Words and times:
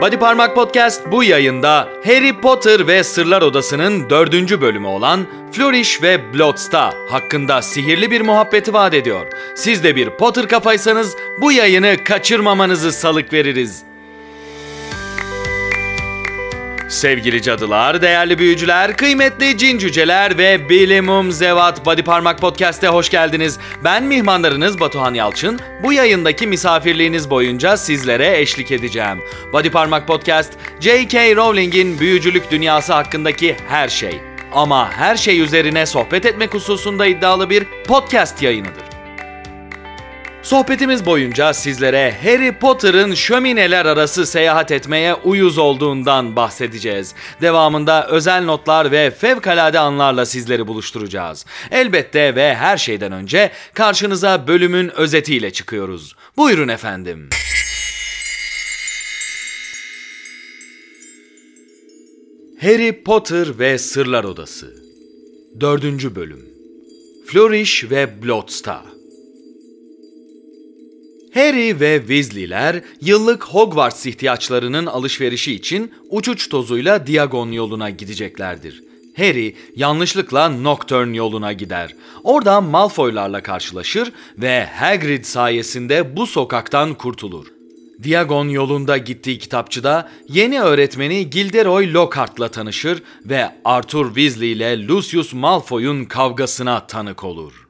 Body 0.00 0.16
Parmak 0.16 0.54
Podcast 0.54 1.12
bu 1.12 1.24
yayında 1.24 1.88
Harry 2.04 2.40
Potter 2.40 2.86
ve 2.86 3.04
Sırlar 3.04 3.42
Odası'nın 3.42 4.10
dördüncü 4.10 4.60
bölümü 4.60 4.86
olan 4.86 5.26
Flourish 5.52 6.02
ve 6.02 6.34
Bloodstar 6.34 6.94
hakkında 7.08 7.62
sihirli 7.62 8.10
bir 8.10 8.20
muhabbeti 8.20 8.72
vaat 8.72 8.94
ediyor. 8.94 9.26
Siz 9.54 9.84
de 9.84 9.96
bir 9.96 10.10
Potter 10.10 10.48
kafaysanız 10.48 11.16
bu 11.40 11.52
yayını 11.52 11.96
kaçırmamanızı 12.04 12.92
salık 12.92 13.32
veririz. 13.32 13.89
Sevgili 16.90 17.42
cadılar, 17.42 18.02
değerli 18.02 18.38
büyücüler, 18.38 18.96
kıymetli 18.96 19.58
cin 19.58 19.78
cüceler 19.78 20.38
ve 20.38 20.68
bilimum 20.68 21.32
zevat 21.32 21.86
Body 21.86 22.02
Parmak 22.02 22.38
Podcast'e 22.38 22.88
hoş 22.88 23.08
geldiniz. 23.08 23.58
Ben 23.84 24.02
mihmanlarınız 24.04 24.80
Batuhan 24.80 25.14
Yalçın. 25.14 25.60
Bu 25.82 25.92
yayındaki 25.92 26.46
misafirliğiniz 26.46 27.30
boyunca 27.30 27.76
sizlere 27.76 28.40
eşlik 28.40 28.70
edeceğim. 28.70 29.18
Body 29.52 29.70
Parmak 29.70 30.06
Podcast, 30.06 30.52
J.K. 30.80 31.36
Rowling'in 31.36 32.00
büyücülük 32.00 32.50
dünyası 32.50 32.92
hakkındaki 32.92 33.56
her 33.68 33.88
şey. 33.88 34.20
Ama 34.52 34.92
her 34.92 35.16
şey 35.16 35.40
üzerine 35.40 35.86
sohbet 35.86 36.26
etmek 36.26 36.54
hususunda 36.54 37.06
iddialı 37.06 37.50
bir 37.50 37.64
podcast 37.86 38.42
yayınıdır. 38.42 38.89
Sohbetimiz 40.42 41.06
boyunca 41.06 41.52
sizlere 41.52 42.14
Harry 42.22 42.52
Potter'ın 42.52 43.14
şömineler 43.14 43.86
arası 43.86 44.26
seyahat 44.26 44.70
etmeye 44.70 45.14
uyuz 45.14 45.58
olduğundan 45.58 46.36
bahsedeceğiz. 46.36 47.14
Devamında 47.40 48.08
özel 48.08 48.44
notlar 48.44 48.90
ve 48.90 49.10
fevkalade 49.10 49.78
anlarla 49.78 50.26
sizleri 50.26 50.66
buluşturacağız. 50.66 51.46
Elbette 51.70 52.34
ve 52.34 52.54
her 52.54 52.76
şeyden 52.76 53.12
önce 53.12 53.50
karşınıza 53.74 54.46
bölümün 54.48 54.88
özetiyle 54.88 55.52
çıkıyoruz. 55.52 56.16
Buyurun 56.36 56.68
efendim. 56.68 57.28
Harry 62.60 63.02
Potter 63.02 63.58
ve 63.58 63.78
Sırlar 63.78 64.24
Odası 64.24 64.74
4. 65.60 65.84
Bölüm 66.14 66.44
Flourish 67.26 67.90
ve 67.90 68.22
Bloodstar 68.22 68.99
Harry 71.34 71.80
ve 71.80 71.98
Weasley'ler 71.98 72.82
yıllık 73.00 73.44
Hogwarts 73.44 74.06
ihtiyaçlarının 74.06 74.86
alışverişi 74.86 75.54
için 75.54 75.92
uçuç 76.08 76.48
tozuyla 76.48 77.06
Diagon 77.06 77.52
yoluna 77.52 77.90
gideceklerdir. 77.90 78.82
Harry 79.16 79.56
yanlışlıkla 79.76 80.48
Nocturne 80.48 81.16
yoluna 81.16 81.52
gider. 81.52 81.94
Orada 82.24 82.60
Malfoy'larla 82.60 83.42
karşılaşır 83.42 84.12
ve 84.38 84.66
Hagrid 84.66 85.24
sayesinde 85.24 86.16
bu 86.16 86.26
sokaktan 86.26 86.94
kurtulur. 86.94 87.46
Diagon 88.02 88.48
yolunda 88.48 88.96
gittiği 88.96 89.38
kitapçıda 89.38 90.10
yeni 90.28 90.60
öğretmeni 90.60 91.30
Gilderoy 91.30 91.92
Lockhart'la 91.92 92.48
tanışır 92.48 93.02
ve 93.24 93.48
Arthur 93.64 94.06
Weasley 94.06 94.52
ile 94.52 94.86
Lucius 94.86 95.32
Malfoy'un 95.32 96.04
kavgasına 96.04 96.86
tanık 96.86 97.24
olur. 97.24 97.69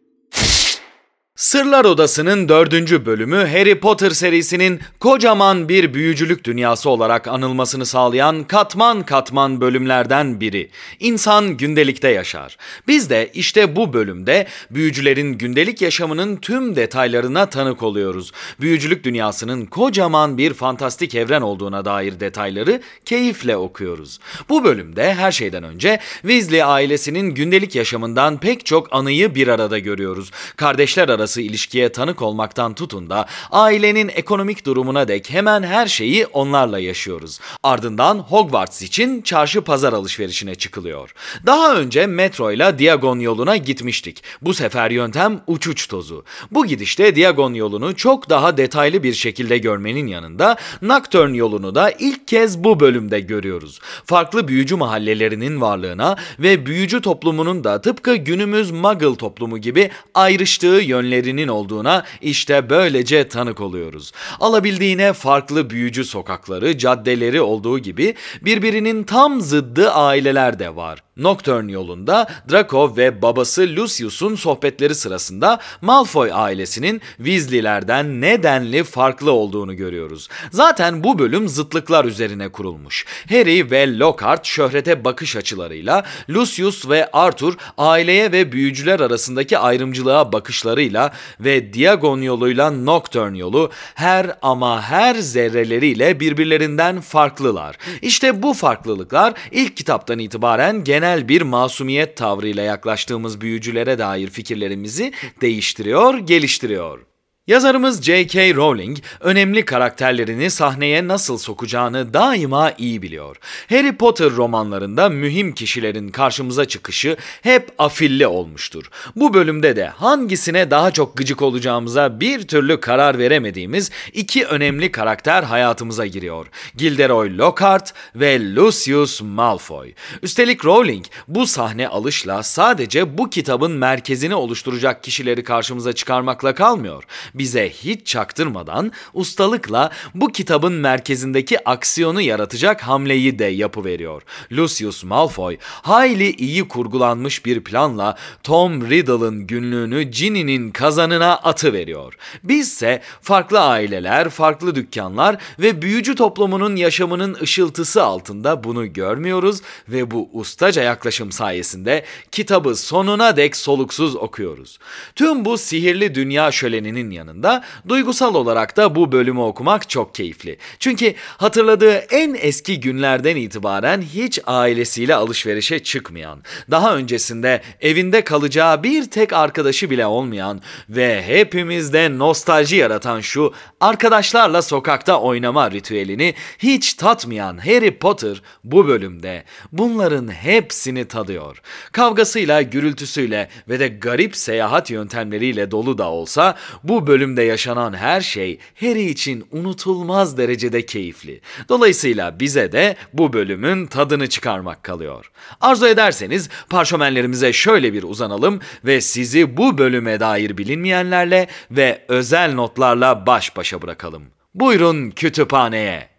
Sırlar 1.40 1.84
Odası'nın 1.84 2.48
dördüncü 2.48 3.06
bölümü 3.06 3.36
Harry 3.36 3.80
Potter 3.80 4.10
serisinin 4.10 4.80
kocaman 4.98 5.68
bir 5.68 5.94
büyücülük 5.94 6.44
dünyası 6.44 6.90
olarak 6.90 7.28
anılmasını 7.28 7.86
sağlayan 7.86 8.44
katman 8.44 9.02
katman 9.02 9.60
bölümlerden 9.60 10.40
biri. 10.40 10.70
İnsan 10.98 11.56
gündelikte 11.56 12.08
yaşar. 12.08 12.56
Biz 12.88 13.10
de 13.10 13.30
işte 13.34 13.76
bu 13.76 13.92
bölümde 13.92 14.46
büyücülerin 14.70 15.38
gündelik 15.38 15.82
yaşamının 15.82 16.36
tüm 16.36 16.76
detaylarına 16.76 17.46
tanık 17.46 17.82
oluyoruz. 17.82 18.32
Büyücülük 18.60 19.04
dünyasının 19.04 19.66
kocaman 19.66 20.38
bir 20.38 20.54
fantastik 20.54 21.14
evren 21.14 21.42
olduğuna 21.42 21.84
dair 21.84 22.20
detayları 22.20 22.80
keyifle 23.04 23.56
okuyoruz. 23.56 24.18
Bu 24.48 24.64
bölümde 24.64 25.14
her 25.14 25.32
şeyden 25.32 25.62
önce 25.62 26.00
Weasley 26.22 26.62
ailesinin 26.62 27.34
gündelik 27.34 27.74
yaşamından 27.74 28.40
pek 28.40 28.66
çok 28.66 28.88
anıyı 28.92 29.34
bir 29.34 29.48
arada 29.48 29.78
görüyoruz. 29.78 30.30
Kardeşler 30.56 31.08
arası 31.08 31.29
arası 31.30 31.40
ilişkiye 31.40 31.92
tanık 31.92 32.22
olmaktan 32.22 32.74
tutun 32.74 33.10
da 33.10 33.26
ailenin 33.50 34.08
ekonomik 34.08 34.66
durumuna 34.66 35.08
dek 35.08 35.30
hemen 35.30 35.62
her 35.62 35.86
şeyi 35.86 36.26
onlarla 36.26 36.78
yaşıyoruz. 36.78 37.40
Ardından 37.62 38.18
Hogwarts 38.18 38.82
için 38.82 39.22
çarşı 39.22 39.60
pazar 39.60 39.92
alışverişine 39.92 40.54
çıkılıyor. 40.54 41.14
Daha 41.46 41.74
önce 41.74 42.06
metro 42.06 42.52
ile 42.52 42.78
Diagon 42.78 43.18
yoluna 43.18 43.56
gitmiştik. 43.56 44.22
Bu 44.42 44.54
sefer 44.54 44.90
yöntem 44.90 45.40
uçuç 45.46 45.88
tozu. 45.88 46.24
Bu 46.50 46.66
gidişte 46.66 47.16
Diagon 47.16 47.54
yolunu 47.54 47.96
çok 47.96 48.30
daha 48.30 48.56
detaylı 48.56 49.02
bir 49.02 49.14
şekilde 49.14 49.58
görmenin 49.58 50.06
yanında 50.06 50.56
Nocturne 50.82 51.36
yolunu 51.36 51.74
da 51.74 51.90
ilk 51.90 52.28
kez 52.28 52.64
bu 52.64 52.80
bölümde 52.80 53.20
görüyoruz. 53.20 53.80
Farklı 54.04 54.48
büyücü 54.48 54.76
mahallelerinin 54.76 55.60
varlığına 55.60 56.16
ve 56.38 56.66
büyücü 56.66 57.00
toplumunun 57.00 57.64
da 57.64 57.80
tıpkı 57.80 58.16
günümüz 58.16 58.70
Muggle 58.70 59.16
toplumu 59.16 59.58
gibi 59.58 59.90
ayrıştığı 60.14 60.80
yönleri 60.82 61.19
değerinin 61.24 61.48
olduğuna 61.48 62.04
işte 62.20 62.70
böylece 62.70 63.28
tanık 63.28 63.60
oluyoruz. 63.60 64.12
Alabildiğine 64.40 65.12
farklı 65.12 65.70
büyücü 65.70 66.04
sokakları, 66.04 66.78
caddeleri 66.78 67.40
olduğu 67.40 67.78
gibi 67.78 68.14
birbirinin 68.42 69.04
tam 69.04 69.40
zıddı 69.40 69.90
aileler 69.90 70.58
de 70.58 70.76
var. 70.76 71.02
Nocturne 71.20 71.72
yolunda 71.72 72.26
Draco 72.50 72.96
ve 72.96 73.22
babası 73.22 73.62
Lucius'un 73.76 74.34
sohbetleri 74.34 74.94
sırasında 74.94 75.58
Malfoy 75.80 76.30
ailesinin 76.32 77.00
Weasley'lerden 77.16 78.20
nedenli 78.20 78.84
farklı 78.84 79.32
olduğunu 79.32 79.76
görüyoruz. 79.76 80.28
Zaten 80.50 81.04
bu 81.04 81.18
bölüm 81.18 81.48
zıtlıklar 81.48 82.04
üzerine 82.04 82.48
kurulmuş. 82.48 83.06
Harry 83.28 83.70
ve 83.70 83.98
Lockhart 83.98 84.46
şöhrete 84.46 85.04
bakış 85.04 85.36
açılarıyla, 85.36 86.04
Lucius 86.30 86.88
ve 86.88 87.10
Arthur 87.12 87.54
aileye 87.78 88.32
ve 88.32 88.52
büyücüler 88.52 89.00
arasındaki 89.00 89.58
ayrımcılığa 89.58 90.32
bakışlarıyla 90.32 91.12
ve 91.40 91.72
Diagon 91.72 92.22
yoluyla 92.22 92.70
Nocturne 92.70 93.38
yolu 93.38 93.70
her 93.94 94.36
ama 94.42 94.82
her 94.82 95.14
zerreleriyle 95.14 96.20
birbirlerinden 96.20 97.00
farklılar. 97.00 97.76
İşte 98.02 98.42
bu 98.42 98.54
farklılıklar 98.54 99.34
ilk 99.50 99.76
kitaptan 99.76 100.18
itibaren 100.18 100.84
genel 100.84 101.09
genel 101.10 101.28
bir 101.28 101.42
masumiyet 101.42 102.16
tavrıyla 102.16 102.62
yaklaştığımız 102.62 103.40
büyücülere 103.40 103.98
dair 103.98 104.30
fikirlerimizi 104.30 105.12
değiştiriyor, 105.40 106.18
geliştiriyor. 106.18 107.09
Yazarımız 107.46 108.02
J.K. 108.02 108.54
Rowling 108.54 108.98
önemli 109.20 109.64
karakterlerini 109.64 110.50
sahneye 110.50 111.08
nasıl 111.08 111.38
sokacağını 111.38 112.14
daima 112.14 112.72
iyi 112.78 113.02
biliyor. 113.02 113.36
Harry 113.68 113.96
Potter 113.96 114.30
romanlarında 114.30 115.08
mühim 115.08 115.52
kişilerin 115.54 116.08
karşımıza 116.08 116.64
çıkışı 116.64 117.16
hep 117.42 117.72
afilli 117.78 118.26
olmuştur. 118.26 118.90
Bu 119.16 119.34
bölümde 119.34 119.76
de 119.76 119.86
hangisine 119.86 120.70
daha 120.70 120.90
çok 120.90 121.16
gıcık 121.16 121.42
olacağımıza 121.42 122.20
bir 122.20 122.48
türlü 122.48 122.80
karar 122.80 123.18
veremediğimiz 123.18 123.90
iki 124.12 124.46
önemli 124.46 124.92
karakter 124.92 125.42
hayatımıza 125.42 126.06
giriyor. 126.06 126.46
Gilderoy 126.76 127.38
Lockhart 127.38 127.94
ve 128.14 128.54
Lucius 128.54 129.22
Malfoy. 129.22 129.92
Üstelik 130.22 130.64
Rowling 130.64 131.04
bu 131.28 131.46
sahne 131.46 131.88
alışla 131.88 132.42
sadece 132.42 133.18
bu 133.18 133.30
kitabın 133.30 133.72
merkezini 133.72 134.34
oluşturacak 134.34 135.02
kişileri 135.04 135.44
karşımıza 135.44 135.92
çıkarmakla 135.92 136.54
kalmıyor 136.54 137.04
bize 137.34 137.70
hiç 137.70 138.06
çaktırmadan 138.06 138.92
ustalıkla 139.14 139.90
bu 140.14 140.28
kitabın 140.28 140.72
merkezindeki 140.72 141.68
aksiyonu 141.68 142.20
yaratacak 142.20 142.82
hamleyi 142.82 143.38
de 143.38 143.44
yapıveriyor. 143.44 144.22
Lucius 144.52 145.04
Malfoy 145.04 145.56
hayli 145.62 146.30
iyi 146.30 146.68
kurgulanmış 146.68 147.46
bir 147.46 147.64
planla 147.64 148.16
Tom 148.42 148.90
Riddle'ın 148.90 149.46
günlüğünü 149.46 150.02
Ginny'nin 150.02 150.70
kazanına 150.70 151.34
atı 151.34 151.72
veriyor. 151.72 152.14
Bizse 152.42 153.02
farklı 153.22 153.60
aileler, 153.60 154.28
farklı 154.28 154.74
dükkanlar 154.74 155.36
ve 155.58 155.82
büyücü 155.82 156.14
toplumunun 156.14 156.76
yaşamının 156.76 157.36
ışıltısı 157.42 158.02
altında 158.02 158.64
bunu 158.64 158.92
görmüyoruz 158.92 159.60
ve 159.88 160.10
bu 160.10 160.30
ustaca 160.32 160.82
yaklaşım 160.82 161.32
sayesinde 161.32 162.04
kitabı 162.30 162.76
sonuna 162.76 163.36
dek 163.36 163.56
soluksuz 163.56 164.16
okuyoruz. 164.16 164.78
Tüm 165.16 165.44
bu 165.44 165.58
sihirli 165.58 166.14
dünya 166.14 166.52
şöleninin 166.52 167.10
yanında 167.20 167.64
duygusal 167.88 168.34
olarak 168.34 168.76
da 168.76 168.94
bu 168.94 169.12
bölümü 169.12 169.40
okumak 169.40 169.88
çok 169.88 170.14
keyifli. 170.14 170.58
Çünkü 170.78 171.14
hatırladığı 171.36 171.94
en 171.94 172.36
eski 172.40 172.80
günlerden 172.80 173.36
itibaren 173.36 174.02
hiç 174.02 174.38
ailesiyle 174.46 175.14
alışverişe 175.14 175.78
çıkmayan, 175.78 176.42
daha 176.70 176.96
öncesinde 176.96 177.62
evinde 177.80 178.24
kalacağı 178.24 178.82
bir 178.82 179.10
tek 179.10 179.32
arkadaşı 179.32 179.90
bile 179.90 180.06
olmayan 180.06 180.60
ve 180.88 181.22
hepimizde 181.22 182.18
nostalji 182.18 182.76
yaratan 182.76 183.20
şu 183.20 183.52
arkadaşlarla 183.80 184.62
sokakta 184.62 185.20
oynama 185.20 185.70
ritüelini 185.70 186.34
hiç 186.58 186.94
tatmayan 186.94 187.58
Harry 187.58 187.98
Potter 187.98 188.42
bu 188.64 188.88
bölümde 188.88 189.44
bunların 189.72 190.28
hepsini 190.28 191.04
tadıyor. 191.04 191.62
Kavgasıyla, 191.92 192.62
gürültüsüyle 192.62 193.48
ve 193.68 193.80
de 193.80 193.88
garip 193.88 194.36
seyahat 194.36 194.90
yöntemleriyle 194.90 195.70
dolu 195.70 195.98
da 195.98 196.08
olsa 196.08 196.56
bu 196.84 197.06
bölümde 197.10 197.42
yaşanan 197.42 197.92
her 197.92 198.20
şey 198.20 198.58
Harry 198.80 199.02
için 199.02 199.44
unutulmaz 199.52 200.38
derecede 200.38 200.86
keyifli. 200.86 201.40
Dolayısıyla 201.68 202.40
bize 202.40 202.72
de 202.72 202.96
bu 203.12 203.32
bölümün 203.32 203.86
tadını 203.86 204.28
çıkarmak 204.28 204.82
kalıyor. 204.82 205.30
Arzu 205.60 205.86
ederseniz 205.86 206.48
parşömenlerimize 206.68 207.52
şöyle 207.52 207.92
bir 207.92 208.02
uzanalım 208.02 208.60
ve 208.84 209.00
sizi 209.00 209.56
bu 209.56 209.78
bölüme 209.78 210.20
dair 210.20 210.58
bilinmeyenlerle 210.58 211.46
ve 211.70 212.04
özel 212.08 212.54
notlarla 212.54 213.26
baş 213.26 213.56
başa 213.56 213.82
bırakalım. 213.82 214.22
Buyurun 214.54 215.10
kütüphaneye. 215.10 216.09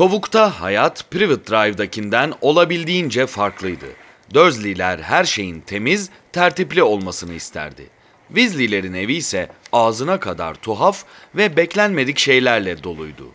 Kovuk'ta 0.00 0.60
hayat 0.60 1.10
Privet 1.10 1.50
Drive'dakinden 1.50 2.32
olabildiğince 2.40 3.26
farklıydı. 3.26 3.86
Dursley'ler 4.34 4.98
her 4.98 5.24
şeyin 5.24 5.60
temiz, 5.60 6.10
tertipli 6.32 6.82
olmasını 6.82 7.34
isterdi. 7.34 7.86
Weasley'lerin 8.28 8.94
evi 8.94 9.14
ise 9.14 9.48
ağzına 9.72 10.20
kadar 10.20 10.54
tuhaf 10.54 11.04
ve 11.34 11.56
beklenmedik 11.56 12.18
şeylerle 12.18 12.82
doluydu. 12.84 13.30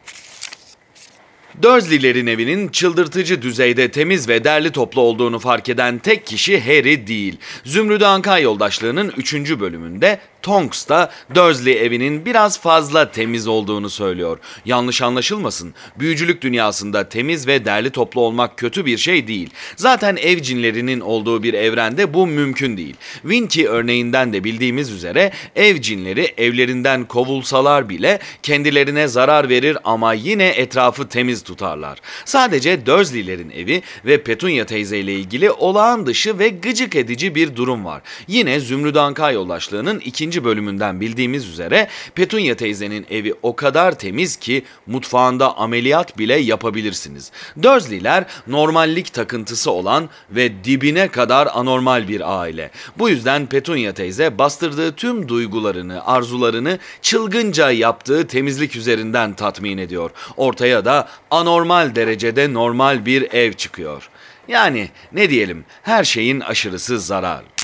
Dursley'lerin 1.61 2.27
evinin 2.27 2.67
çıldırtıcı 2.67 3.41
düzeyde 3.41 3.91
temiz 3.91 4.29
ve 4.29 4.43
derli 4.43 4.71
toplu 4.71 5.01
olduğunu 5.01 5.39
fark 5.39 5.69
eden 5.69 5.97
tek 5.97 6.25
kişi 6.25 6.61
Harry 6.61 7.07
değil. 7.07 7.37
Zümrüdü 7.63 8.05
Anka 8.05 8.39
yoldaşlığının 8.39 9.13
3. 9.17 9.33
bölümünde 9.33 10.19
Tonks 10.45 10.89
da 10.89 11.11
Dursley 11.35 11.85
evinin 11.85 12.25
biraz 12.25 12.59
fazla 12.59 13.11
temiz 13.11 13.47
olduğunu 13.47 13.89
söylüyor. 13.89 14.37
Yanlış 14.65 15.01
anlaşılmasın. 15.01 15.73
Büyücülük 15.99 16.41
dünyasında 16.41 17.09
temiz 17.09 17.47
ve 17.47 17.65
derli 17.65 17.89
toplu 17.89 18.21
olmak 18.21 18.57
kötü 18.57 18.85
bir 18.85 18.97
şey 18.97 19.27
değil. 19.27 19.49
Zaten 19.75 20.15
ev 20.15 20.39
cinlerinin 20.39 20.99
olduğu 20.99 21.43
bir 21.43 21.53
evrende 21.53 22.13
bu 22.13 22.27
mümkün 22.27 22.77
değil. 22.77 22.95
Winky 23.21 23.65
örneğinden 23.67 24.33
de 24.33 24.43
bildiğimiz 24.43 24.91
üzere 24.91 25.31
ev 25.55 25.81
cinleri 25.81 26.33
evlerinden 26.37 27.05
kovulsalar 27.05 27.89
bile 27.89 28.19
kendilerine 28.43 29.07
zarar 29.07 29.49
verir 29.49 29.77
ama 29.83 30.13
yine 30.13 30.47
etrafı 30.47 31.07
temiz 31.07 31.43
tutarlar. 31.43 31.99
Sadece 32.25 32.85
Dursley'lerin 32.85 33.49
evi 33.49 33.81
ve 34.05 34.23
Petunia 34.23 34.65
teyze 34.65 34.97
ile 34.97 35.13
ilgili 35.13 35.51
olağan 35.51 36.05
dışı 36.05 36.39
ve 36.39 36.49
gıcık 36.49 36.95
edici 36.95 37.35
bir 37.35 37.55
durum 37.55 37.85
var. 37.85 38.01
Yine 38.27 38.59
Zümrüt 38.59 38.97
Anka 38.97 39.31
yoldaşlığının 39.31 39.99
ikinci 39.99 40.34
bölümünden 40.43 41.01
bildiğimiz 41.01 41.49
üzere 41.49 41.87
Petunia 42.15 42.55
teyzenin 42.55 43.05
evi 43.09 43.33
o 43.43 43.55
kadar 43.55 43.99
temiz 43.99 44.35
ki 44.35 44.63
mutfağında 44.87 45.57
ameliyat 45.57 46.17
bile 46.17 46.35
yapabilirsiniz. 46.35 47.31
Dursley'ler 47.61 48.25
normallik 48.47 49.13
takıntısı 49.13 49.71
olan 49.71 50.09
ve 50.31 50.63
dibine 50.63 51.07
kadar 51.07 51.47
anormal 51.53 52.07
bir 52.07 52.39
aile. 52.39 52.71
Bu 52.97 53.09
yüzden 53.09 53.45
Petunia 53.45 53.93
teyze 53.93 54.37
bastırdığı 54.37 54.95
tüm 54.95 55.29
duygularını, 55.29 56.05
arzularını 56.05 56.79
çılgınca 57.01 57.71
yaptığı 57.71 58.27
temizlik 58.27 58.75
üzerinden 58.75 59.33
tatmin 59.33 59.77
ediyor. 59.77 60.11
Ortaya 60.37 60.85
da 60.85 61.07
anormal 61.31 61.95
derecede 61.95 62.53
normal 62.53 63.05
bir 63.05 63.33
ev 63.33 63.53
çıkıyor. 63.53 64.09
Yani 64.47 64.89
ne 65.11 65.29
diyelim 65.29 65.65
her 65.83 66.03
şeyin 66.03 66.39
aşırısı 66.39 66.99
zarar. 66.99 67.54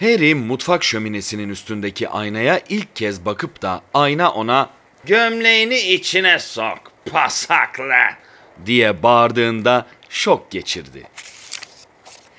Harry 0.00 0.34
mutfak 0.34 0.84
şöminesinin 0.84 1.48
üstündeki 1.48 2.08
aynaya 2.08 2.60
ilk 2.68 2.96
kez 2.96 3.24
bakıp 3.24 3.62
da 3.62 3.82
ayna 3.94 4.30
ona 4.32 4.70
Gömleğini 5.04 5.78
içine 5.78 6.38
sok 6.38 6.78
pasaklı. 7.12 7.92
diye 8.66 9.02
bağırdığında 9.02 9.86
şok 10.08 10.50
geçirdi. 10.50 11.02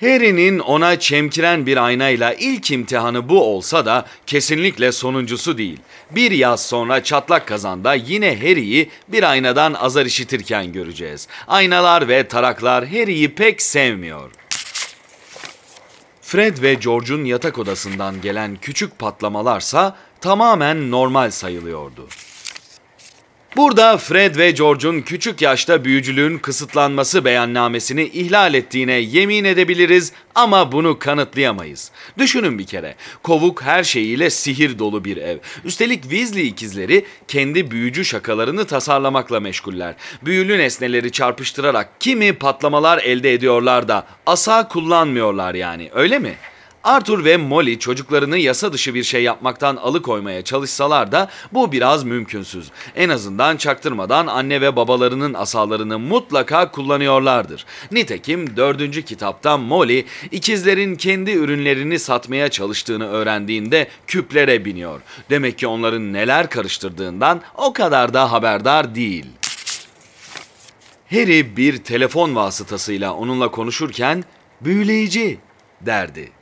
Harry'nin 0.00 0.58
ona 0.58 0.98
çemkiren 0.98 1.66
bir 1.66 1.76
aynayla 1.76 2.34
ilk 2.34 2.70
imtihanı 2.70 3.28
bu 3.28 3.42
olsa 3.42 3.86
da 3.86 4.06
kesinlikle 4.26 4.92
sonuncusu 4.92 5.58
değil. 5.58 5.80
Bir 6.10 6.30
yaz 6.30 6.66
sonra 6.66 7.02
çatlak 7.02 7.46
kazanda 7.46 7.94
yine 7.94 8.36
Harry'i 8.36 8.90
bir 9.08 9.22
aynadan 9.22 9.74
azar 9.74 10.06
işitirken 10.06 10.72
göreceğiz. 10.72 11.28
Aynalar 11.48 12.08
ve 12.08 12.28
taraklar 12.28 12.86
Harry'i 12.86 13.34
pek 13.34 13.62
sevmiyor. 13.62 14.30
Fred 16.28 16.62
ve 16.62 16.74
George'un 16.74 17.24
yatak 17.24 17.58
odasından 17.58 18.20
gelen 18.20 18.56
küçük 18.56 18.98
patlamalarsa 18.98 19.96
tamamen 20.20 20.90
normal 20.90 21.30
sayılıyordu. 21.30 22.08
Burada 23.56 23.98
Fred 23.98 24.36
ve 24.36 24.50
George'un 24.50 25.00
küçük 25.00 25.42
yaşta 25.42 25.84
büyücülüğün 25.84 26.38
kısıtlanması 26.38 27.24
beyannamesini 27.24 28.04
ihlal 28.04 28.54
ettiğine 28.54 28.92
yemin 28.92 29.44
edebiliriz 29.44 30.12
ama 30.34 30.72
bunu 30.72 30.98
kanıtlayamayız. 30.98 31.90
Düşünün 32.18 32.58
bir 32.58 32.66
kere. 32.66 32.94
Kovuk 33.22 33.62
her 33.62 33.84
şeyiyle 33.84 34.30
sihir 34.30 34.78
dolu 34.78 35.04
bir 35.04 35.16
ev. 35.16 35.38
Üstelik 35.64 36.02
Weasley 36.02 36.48
ikizleri 36.48 37.04
kendi 37.28 37.70
büyücü 37.70 38.04
şakalarını 38.04 38.64
tasarlamakla 38.64 39.40
meşguller. 39.40 39.94
Büyülü 40.22 40.58
nesneleri 40.58 41.12
çarpıştırarak 41.12 42.00
kimi 42.00 42.32
patlamalar 42.32 42.98
elde 42.98 43.32
ediyorlar 43.32 43.88
da 43.88 44.06
asa 44.26 44.68
kullanmıyorlar 44.68 45.54
yani 45.54 45.90
öyle 45.94 46.18
mi? 46.18 46.34
Arthur 46.84 47.24
ve 47.24 47.36
Molly 47.36 47.78
çocuklarını 47.78 48.38
yasa 48.38 48.72
dışı 48.72 48.94
bir 48.94 49.04
şey 49.04 49.22
yapmaktan 49.22 49.76
alıkoymaya 49.76 50.44
çalışsalar 50.44 51.12
da 51.12 51.28
bu 51.52 51.72
biraz 51.72 52.04
mümkünsüz. 52.04 52.70
En 52.96 53.08
azından 53.08 53.56
çaktırmadan 53.56 54.26
anne 54.26 54.60
ve 54.60 54.76
babalarının 54.76 55.34
asalarını 55.34 55.98
mutlaka 55.98 56.70
kullanıyorlardır. 56.70 57.66
Nitekim 57.92 58.56
dördüncü 58.56 59.02
kitapta 59.02 59.56
Molly 59.56 60.04
ikizlerin 60.30 60.96
kendi 60.96 61.30
ürünlerini 61.30 61.98
satmaya 61.98 62.48
çalıştığını 62.48 63.08
öğrendiğinde 63.08 63.88
küplere 64.06 64.64
biniyor. 64.64 65.00
Demek 65.30 65.58
ki 65.58 65.66
onların 65.66 66.12
neler 66.12 66.50
karıştırdığından 66.50 67.40
o 67.56 67.72
kadar 67.72 68.14
da 68.14 68.32
haberdar 68.32 68.94
değil. 68.94 69.26
Harry 71.10 71.56
bir 71.56 71.78
telefon 71.78 72.34
vasıtasıyla 72.34 73.14
onunla 73.14 73.50
konuşurken 73.50 74.24
büyüleyici 74.60 75.38
derdi. 75.80 76.37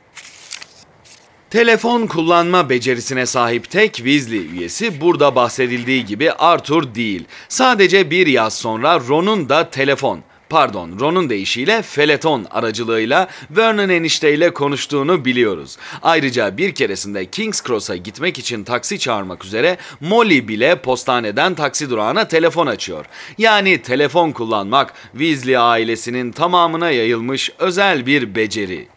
Telefon 1.49 2.07
kullanma 2.07 2.69
becerisine 2.69 3.25
sahip 3.25 3.69
tek 3.69 3.95
Weasley 3.95 4.45
üyesi 4.51 5.01
burada 5.01 5.35
bahsedildiği 5.35 6.05
gibi 6.05 6.31
Arthur 6.31 6.95
değil. 6.95 7.25
Sadece 7.49 8.11
bir 8.11 8.27
yaz 8.27 8.57
sonra 8.57 8.99
Ron'un 9.07 9.49
da 9.49 9.69
telefon, 9.69 10.19
pardon 10.49 10.99
Ron'un 10.99 11.29
deyişiyle 11.29 11.81
Feleton 11.81 12.45
aracılığıyla 12.51 13.27
Vernon 13.51 13.89
enişteyle 13.89 14.53
konuştuğunu 14.53 15.25
biliyoruz. 15.25 15.77
Ayrıca 16.03 16.57
bir 16.57 16.75
keresinde 16.75 17.25
King's 17.25 17.63
Cross'a 17.63 17.95
gitmek 17.95 18.39
için 18.39 18.63
taksi 18.63 18.99
çağırmak 18.99 19.45
üzere 19.45 19.77
Molly 20.01 20.47
bile 20.47 20.81
postaneden 20.81 21.55
taksi 21.55 21.89
durağına 21.89 22.27
telefon 22.27 22.67
açıyor. 22.67 23.05
Yani 23.37 23.81
telefon 23.81 24.31
kullanmak 24.31 24.93
Weasley 25.11 25.57
ailesinin 25.57 26.31
tamamına 26.31 26.91
yayılmış 26.91 27.51
özel 27.59 28.05
bir 28.05 28.35
beceri. 28.35 28.96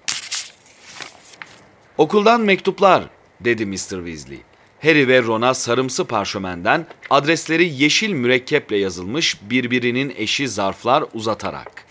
Okuldan 2.01 2.41
mektuplar, 2.41 3.05
dedi 3.41 3.67
Mr. 3.67 3.75
Weasley. 3.77 4.39
Harry 4.83 5.09
ve 5.09 5.23
Ron'a 5.23 5.55
sarımsı 5.55 6.05
parşömenden 6.05 6.87
adresleri 7.11 7.83
yeşil 7.83 8.13
mürekkeple 8.13 8.77
yazılmış 8.77 9.39
birbirinin 9.43 10.15
eşi 10.17 10.49
zarflar 10.49 11.05
uzatarak. 11.15 11.85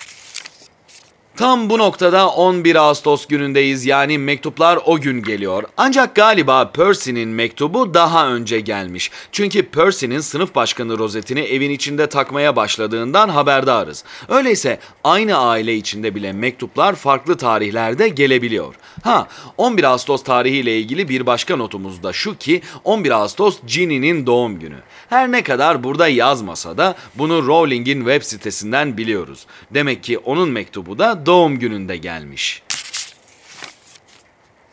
Tam 1.39 1.69
bu 1.69 1.77
noktada 1.77 2.29
11 2.29 2.75
Ağustos 2.75 3.25
günündeyiz 3.25 3.85
yani 3.85 4.17
mektuplar 4.17 4.79
o 4.85 4.99
gün 4.99 5.23
geliyor. 5.23 5.63
Ancak 5.77 6.15
galiba 6.15 6.71
Percy'nin 6.71 7.29
mektubu 7.29 7.93
daha 7.93 8.27
önce 8.27 8.59
gelmiş. 8.59 9.11
Çünkü 9.31 9.63
Percy'nin 9.63 10.19
sınıf 10.19 10.55
başkanı 10.55 10.97
rozetini 10.97 11.39
evin 11.39 11.69
içinde 11.69 12.07
takmaya 12.07 12.55
başladığından 12.55 13.29
haberdarız. 13.29 14.03
Öyleyse 14.29 14.79
aynı 15.03 15.37
aile 15.37 15.75
içinde 15.75 16.15
bile 16.15 16.33
mektuplar 16.33 16.95
farklı 16.95 17.37
tarihlerde 17.37 18.09
gelebiliyor. 18.09 18.75
Ha 19.03 19.27
11 19.57 19.83
Ağustos 19.83 20.23
tarihiyle 20.23 20.79
ilgili 20.79 21.09
bir 21.09 21.25
başka 21.25 21.55
notumuz 21.55 22.03
da 22.03 22.13
şu 22.13 22.37
ki 22.37 22.61
11 22.83 23.11
Ağustos 23.11 23.59
Ginny'nin 23.67 24.25
doğum 24.25 24.59
günü. 24.59 24.77
Her 25.09 25.31
ne 25.31 25.43
kadar 25.43 25.83
burada 25.83 26.07
yazmasa 26.07 26.77
da 26.77 26.95
bunu 27.15 27.47
Rowling'in 27.47 27.99
web 27.99 28.23
sitesinden 28.23 28.97
biliyoruz. 28.97 29.45
Demek 29.71 30.03
ki 30.03 30.17
onun 30.17 30.49
mektubu 30.49 30.99
da 30.99 31.25
doğum 31.29 31.59
gününde 31.59 31.97
gelmiş. 31.97 32.63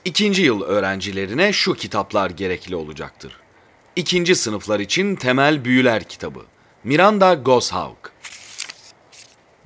İkinci 0.05 0.43
yıl 0.43 0.63
öğrencilerine 0.63 1.53
şu 1.53 1.75
kitaplar 1.75 2.31
gerekli 2.31 2.77
olacaktır. 2.77 3.33
İkinci 3.97 4.37
sınıflar 4.37 4.81
için 4.81 5.17
Temel 5.17 5.65
Büyüler 5.65 6.05
kitabı. 6.05 6.41
Miranda 6.85 7.35
Goshawk. 7.35 8.13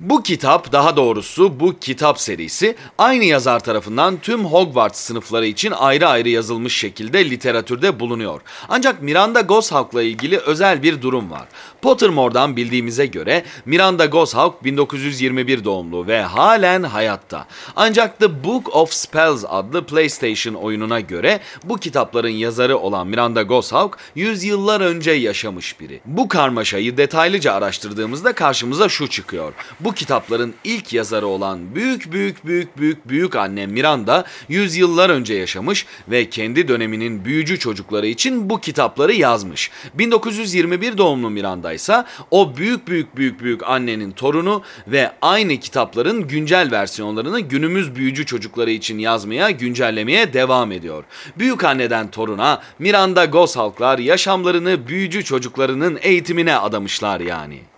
Bu 0.01 0.23
kitap, 0.23 0.71
daha 0.71 0.95
doğrusu 0.95 1.59
bu 1.59 1.79
kitap 1.79 2.19
serisi 2.19 2.75
aynı 2.97 3.23
yazar 3.25 3.59
tarafından 3.59 4.17
tüm 4.17 4.45
Hogwarts 4.45 4.99
sınıfları 4.99 5.45
için 5.45 5.71
ayrı 5.71 6.07
ayrı 6.07 6.29
yazılmış 6.29 6.77
şekilde 6.77 7.29
literatürde 7.29 7.99
bulunuyor. 7.99 8.41
Ancak 8.69 9.01
Miranda 9.01 9.41
Goshawk'la 9.41 10.03
ilgili 10.03 10.37
özel 10.37 10.83
bir 10.83 11.01
durum 11.01 11.31
var. 11.31 11.47
Pottermore'dan 11.81 12.55
bildiğimize 12.55 13.05
göre 13.05 13.43
Miranda 13.65 14.05
Goshawk 14.05 14.63
1921 14.63 15.63
doğumlu 15.63 16.07
ve 16.07 16.21
halen 16.21 16.83
hayatta. 16.83 17.47
Ancak 17.75 18.19
The 18.19 18.43
Book 18.43 18.75
of 18.75 18.93
Spells 18.93 19.45
adlı 19.49 19.85
PlayStation 19.85 20.53
oyununa 20.53 20.99
göre 20.99 21.39
bu 21.63 21.77
kitapların 21.77 22.29
yazarı 22.29 22.77
olan 22.77 23.07
Miranda 23.07 23.41
Goshawk 23.43 23.97
yüzyıllar 24.15 24.81
önce 24.81 25.11
yaşamış 25.11 25.79
biri. 25.79 26.01
Bu 26.05 26.27
karmaşayı 26.27 26.97
detaylıca 26.97 27.53
araştırdığımızda 27.53 28.33
karşımıza 28.33 28.89
şu 28.89 29.07
çıkıyor. 29.07 29.53
Bu 29.79 29.90
kitapların 29.93 30.53
ilk 30.63 30.93
yazarı 30.93 31.27
olan 31.27 31.75
büyük 31.75 32.11
büyük 32.11 32.45
büyük 32.45 32.77
büyük 32.77 33.09
büyük 33.09 33.35
anne 33.35 33.65
Miranda 33.65 34.25
yüzyıllar 34.49 35.09
önce 35.09 35.33
yaşamış 35.33 35.85
ve 36.07 36.29
kendi 36.29 36.67
döneminin 36.67 37.25
büyücü 37.25 37.59
çocukları 37.59 38.07
için 38.07 38.49
bu 38.49 38.59
kitapları 38.59 39.13
yazmış. 39.13 39.71
1921 39.93 40.97
doğumlu 40.97 41.29
Miranda 41.29 41.73
ise 41.73 42.05
o 42.31 42.57
büyük 42.57 42.87
büyük 42.87 43.15
büyük 43.15 43.43
büyük 43.43 43.69
annenin 43.69 44.11
torunu 44.11 44.63
ve 44.87 45.11
aynı 45.21 45.57
kitapların 45.57 46.27
güncel 46.27 46.71
versiyonlarını 46.71 47.39
günümüz 47.39 47.95
büyücü 47.95 48.25
çocukları 48.25 48.71
için 48.71 48.99
yazmaya, 48.99 49.49
güncellemeye 49.49 50.33
devam 50.33 50.71
ediyor. 50.71 51.03
Büyük 51.37 51.63
anneden 51.63 52.11
toruna 52.11 52.61
Miranda 52.79 53.25
Goshawk'lar 53.25 53.99
yaşamlarını 53.99 54.87
büyücü 54.87 55.23
çocuklarının 55.23 55.99
eğitimine 56.01 56.57
adamışlar 56.57 57.19
yani. 57.19 57.70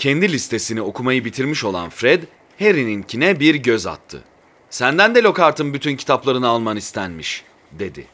Kendi 0.00 0.32
listesini 0.32 0.82
okumayı 0.82 1.24
bitirmiş 1.24 1.64
olan 1.64 1.90
Fred, 1.90 2.22
Harry'ninkine 2.58 3.40
bir 3.40 3.54
göz 3.54 3.86
attı. 3.86 4.24
Senden 4.70 5.14
de 5.14 5.22
Lockhart'ın 5.22 5.74
bütün 5.74 5.96
kitaplarını 5.96 6.48
alman 6.48 6.76
istenmiş, 6.76 7.44
dedi. 7.72 8.06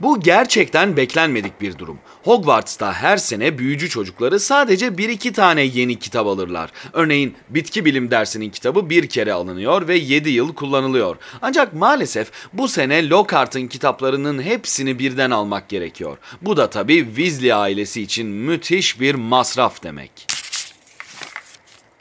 Bu 0.00 0.20
gerçekten 0.20 0.96
beklenmedik 0.96 1.60
bir 1.60 1.78
durum. 1.78 1.98
Hogwarts'ta 2.24 2.92
her 2.92 3.16
sene 3.16 3.58
büyücü 3.58 3.88
çocukları 3.88 4.40
sadece 4.40 4.98
bir 4.98 5.08
iki 5.08 5.32
tane 5.32 5.62
yeni 5.62 5.98
kitap 5.98 6.26
alırlar. 6.26 6.70
Örneğin 6.92 7.34
bitki 7.48 7.84
bilim 7.84 8.10
dersinin 8.10 8.50
kitabı 8.50 8.90
bir 8.90 9.08
kere 9.08 9.32
alınıyor 9.32 9.88
ve 9.88 9.96
7 9.96 10.30
yıl 10.30 10.54
kullanılıyor. 10.54 11.16
Ancak 11.42 11.74
maalesef 11.74 12.30
bu 12.52 12.68
sene 12.68 13.08
Lockhart'ın 13.08 13.66
kitaplarının 13.66 14.42
hepsini 14.42 14.98
birden 14.98 15.30
almak 15.30 15.68
gerekiyor. 15.68 16.18
Bu 16.42 16.56
da 16.56 16.70
tabii 16.70 17.06
Weasley 17.06 17.52
ailesi 17.52 18.02
için 18.02 18.26
müthiş 18.26 19.00
bir 19.00 19.14
masraf 19.14 19.82
demek. 19.82 20.31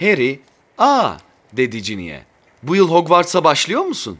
Harry, 0.02 0.40
''Aa'' 0.78 1.18
dedi 1.54 1.82
Ginny'e. 1.82 2.24
''Bu 2.64 2.76
yıl 2.76 2.90
Hogwarts'a 2.90 3.44
başlıyor 3.44 3.82
musun?'' 3.82 4.18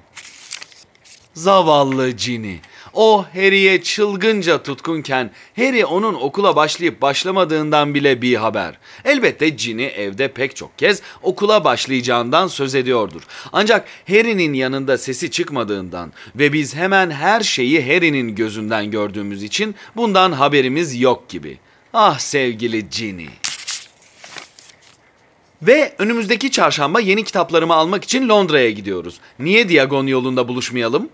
Zavallı 1.34 2.12
Ginny. 2.12 2.56
O 2.94 3.26
Harry'e 3.34 3.84
çılgınca 3.84 4.64
tutkunken 4.64 5.32
Harry 5.56 5.86
onun 5.86 6.14
okula 6.14 6.56
başlayıp 6.56 7.02
başlamadığından 7.02 7.94
bile 7.94 8.22
bir 8.22 8.36
haber. 8.36 8.78
Elbette 9.06 9.50
Ginny 9.50 9.86
evde 9.86 10.28
pek 10.28 10.56
çok 10.56 10.78
kez 10.78 11.02
okula 11.22 11.64
başlayacağından 11.64 12.48
söz 12.48 12.76
ediyordur. 12.76 13.22
Ancak 13.54 13.88
Harry'nin 14.08 14.54
yanında 14.54 14.98
sesi 14.98 15.32
çıkmadığından 15.32 16.14
ve 16.36 16.54
biz 16.54 16.76
hemen 16.76 17.12
her 17.12 17.42
şeyi 17.42 17.82
Harry'nin 17.86 18.36
gözünden 18.36 18.92
gördüğümüz 18.92 19.44
için 19.44 19.76
bundan 19.96 20.32
haberimiz 20.32 21.02
yok 21.02 21.30
gibi. 21.30 21.58
Ah 21.94 22.20
sevgili 22.20 22.90
Ginny. 22.90 23.28
Ve 25.62 25.94
önümüzdeki 25.98 26.52
çarşamba 26.52 27.00
yeni 27.00 27.24
kitaplarımı 27.24 27.74
almak 27.74 28.04
için 28.04 28.30
Londra'ya 28.30 28.72
gidiyoruz. 28.72 29.20
Niye 29.40 29.70
Diagon 29.70 30.08
yolunda 30.08 30.48
buluşmayalım? 30.48 31.10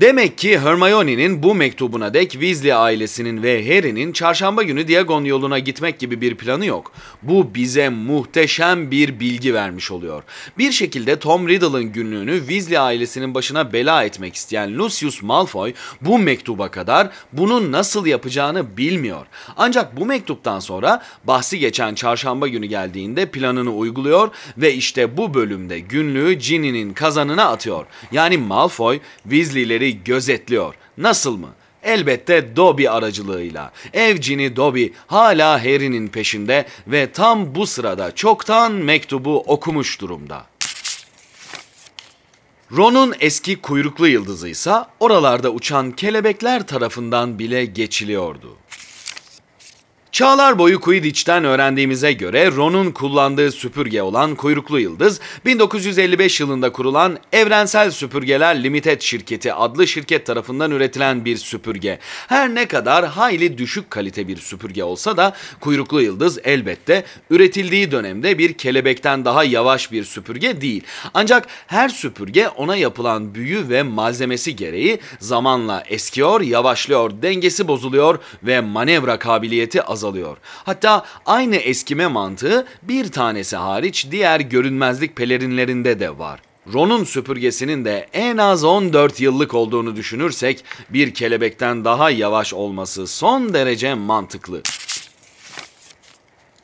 Demek 0.00 0.38
ki 0.38 0.58
Hermione'nin 0.58 1.42
bu 1.42 1.54
mektubuna 1.54 2.14
dek 2.14 2.30
Weasley 2.30 2.72
ailesinin 2.72 3.42
ve 3.42 3.76
Harry'nin 3.76 4.12
çarşamba 4.12 4.62
günü 4.62 4.88
Diagon 4.88 5.24
yoluna 5.24 5.58
gitmek 5.58 5.98
gibi 5.98 6.20
bir 6.20 6.34
planı 6.34 6.66
yok. 6.66 6.92
Bu 7.22 7.54
bize 7.54 7.88
muhteşem 7.88 8.90
bir 8.90 9.20
bilgi 9.20 9.54
vermiş 9.54 9.90
oluyor. 9.90 10.22
Bir 10.58 10.72
şekilde 10.72 11.18
Tom 11.18 11.48
Riddle'ın 11.48 11.84
günlüğünü 11.84 12.38
Weasley 12.38 12.78
ailesinin 12.78 13.34
başına 13.34 13.72
bela 13.72 14.04
etmek 14.04 14.34
isteyen 14.34 14.78
Lucius 14.78 15.22
Malfoy 15.22 15.72
bu 16.00 16.18
mektuba 16.18 16.70
kadar 16.70 17.10
bunun 17.32 17.72
nasıl 17.72 18.06
yapacağını 18.06 18.76
bilmiyor. 18.76 19.26
Ancak 19.56 19.96
bu 19.96 20.06
mektuptan 20.06 20.60
sonra 20.60 21.02
bahsi 21.24 21.58
geçen 21.58 21.94
çarşamba 21.94 22.48
günü 22.48 22.66
geldiğinde 22.66 23.26
planını 23.26 23.74
uyguluyor 23.74 24.30
ve 24.58 24.74
işte 24.74 25.16
bu 25.16 25.34
bölümde 25.34 25.80
günlüğü 25.80 26.32
Ginny'nin 26.32 26.92
kazanına 26.94 27.44
atıyor. 27.44 27.86
Yani 28.12 28.38
Malfoy 28.38 29.00
Weasley'leri 29.22 29.87
gözetliyor. 29.90 30.74
Nasıl 30.98 31.36
mı? 31.36 31.48
Elbette 31.82 32.56
Dobby 32.56 32.88
aracılığıyla. 32.88 33.72
Evcini 33.92 34.56
Dobby 34.56 34.86
hala 35.06 35.64
Harry'nin 35.64 36.08
peşinde 36.08 36.66
ve 36.86 37.12
tam 37.12 37.54
bu 37.54 37.66
sırada 37.66 38.14
çoktan 38.14 38.72
mektubu 38.72 39.40
okumuş 39.40 40.00
durumda. 40.00 40.46
Ron'un 42.76 43.14
eski 43.20 43.60
kuyruklu 43.60 44.08
yıldızı 44.08 44.48
ise 44.48 44.72
oralarda 45.00 45.50
uçan 45.50 45.90
kelebekler 45.90 46.66
tarafından 46.66 47.38
bile 47.38 47.64
geçiliyordu. 47.64 48.56
Çağlar 50.12 50.58
boyu 50.58 50.80
Quidditch'ten 50.80 51.44
öğrendiğimize 51.44 52.12
göre 52.12 52.50
Ron'un 52.50 52.90
kullandığı 52.90 53.52
süpürge 53.52 54.02
olan 54.02 54.34
kuyruklu 54.34 54.80
yıldız 54.80 55.20
1955 55.44 56.40
yılında 56.40 56.72
kurulan 56.72 57.18
Evrensel 57.32 57.90
Süpürgeler 57.90 58.62
Limited 58.62 59.00
şirketi 59.00 59.54
adlı 59.54 59.86
şirket 59.86 60.26
tarafından 60.26 60.70
üretilen 60.70 61.24
bir 61.24 61.36
süpürge. 61.36 61.98
Her 62.28 62.54
ne 62.54 62.68
kadar 62.68 63.06
hayli 63.06 63.58
düşük 63.58 63.90
kalite 63.90 64.28
bir 64.28 64.36
süpürge 64.36 64.84
olsa 64.84 65.16
da 65.16 65.32
kuyruklu 65.60 66.02
yıldız 66.02 66.38
elbette 66.44 67.04
üretildiği 67.30 67.90
dönemde 67.90 68.38
bir 68.38 68.52
kelebekten 68.52 69.24
daha 69.24 69.44
yavaş 69.44 69.92
bir 69.92 70.04
süpürge 70.04 70.60
değil. 70.60 70.82
Ancak 71.14 71.46
her 71.66 71.88
süpürge 71.88 72.48
ona 72.48 72.76
yapılan 72.76 73.34
büyü 73.34 73.68
ve 73.68 73.82
malzemesi 73.82 74.56
gereği 74.56 74.98
zamanla 75.20 75.84
eskiyor, 75.88 76.40
yavaşlıyor, 76.40 77.10
dengesi 77.22 77.68
bozuluyor 77.68 78.18
ve 78.42 78.60
manevra 78.60 79.18
kabiliyeti 79.18 79.82
azalıyor. 79.82 79.97
Hatta 80.64 81.04
aynı 81.26 81.56
eskime 81.56 82.06
mantığı 82.06 82.66
bir 82.82 83.12
tanesi 83.12 83.56
hariç 83.56 84.06
diğer 84.10 84.40
görünmezlik 84.40 85.16
pelerinlerinde 85.16 86.00
de 86.00 86.18
var. 86.18 86.40
Ron'un 86.72 87.04
süpürgesinin 87.04 87.84
de 87.84 88.08
en 88.12 88.36
az 88.36 88.64
14 88.64 89.20
yıllık 89.20 89.54
olduğunu 89.54 89.96
düşünürsek 89.96 90.64
bir 90.90 91.14
kelebekten 91.14 91.84
daha 91.84 92.10
yavaş 92.10 92.54
olması 92.54 93.06
son 93.06 93.54
derece 93.54 93.94
mantıklı. 93.94 94.62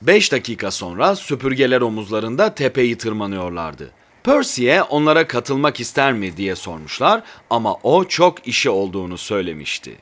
5 0.02 0.32
dakika 0.32 0.70
sonra 0.70 1.16
süpürgeler 1.16 1.80
omuzlarında 1.80 2.54
tepeyi 2.54 2.98
tırmanıyorlardı. 2.98 3.90
Percy'ye 4.24 4.82
onlara 4.82 5.26
katılmak 5.26 5.80
ister 5.80 6.12
mi 6.12 6.36
diye 6.36 6.56
sormuşlar 6.56 7.22
ama 7.50 7.74
o 7.74 8.04
çok 8.04 8.48
işi 8.48 8.70
olduğunu 8.70 9.18
söylemişti. 9.18 9.96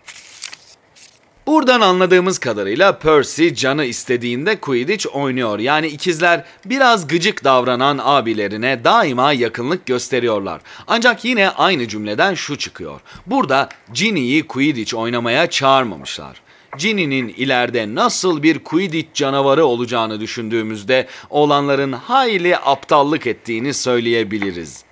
Buradan 1.46 1.80
anladığımız 1.80 2.38
kadarıyla 2.38 2.98
Percy 2.98 3.48
canı 3.48 3.84
istediğinde 3.84 4.56
Quidditch 4.60 5.06
oynuyor. 5.16 5.58
Yani 5.58 5.86
ikizler 5.86 6.44
biraz 6.64 7.08
gıcık 7.08 7.44
davranan 7.44 8.00
abilerine 8.02 8.84
daima 8.84 9.32
yakınlık 9.32 9.86
gösteriyorlar. 9.86 10.60
Ancak 10.86 11.24
yine 11.24 11.50
aynı 11.50 11.88
cümleden 11.88 12.34
şu 12.34 12.58
çıkıyor. 12.58 13.00
Burada 13.26 13.68
Ginny'yi 13.94 14.46
Quidditch 14.46 14.94
oynamaya 14.94 15.50
çağırmamışlar. 15.50 16.40
Ginny'nin 16.78 17.28
ileride 17.28 17.94
nasıl 17.94 18.42
bir 18.42 18.58
Quidditch 18.58 19.14
canavarı 19.14 19.64
olacağını 19.64 20.20
düşündüğümüzde 20.20 21.06
olanların 21.30 21.92
hayli 21.92 22.56
aptallık 22.56 23.26
ettiğini 23.26 23.74
söyleyebiliriz. 23.74 24.84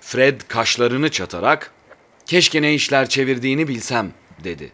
Fred 0.00 0.40
kaşlarını 0.48 1.10
çatarak 1.10 1.72
"Keşke 2.26 2.62
ne 2.62 2.74
işler 2.74 3.08
çevirdiğini 3.08 3.68
bilsem." 3.68 4.12
Dedi. 4.44 4.72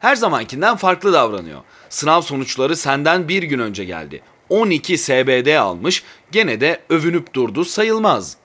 Her 0.00 0.16
zamankinden 0.16 0.76
farklı 0.76 1.12
davranıyor. 1.12 1.60
Sınav 1.88 2.20
sonuçları 2.20 2.76
senden 2.76 3.28
bir 3.28 3.42
gün 3.42 3.58
önce 3.58 3.84
geldi. 3.84 4.22
12 4.48 4.98
SBD 4.98 5.56
almış, 5.56 6.02
gene 6.32 6.60
de 6.60 6.80
övünüp 6.88 7.34
durdu 7.34 7.64
sayılmaz. 7.64 8.36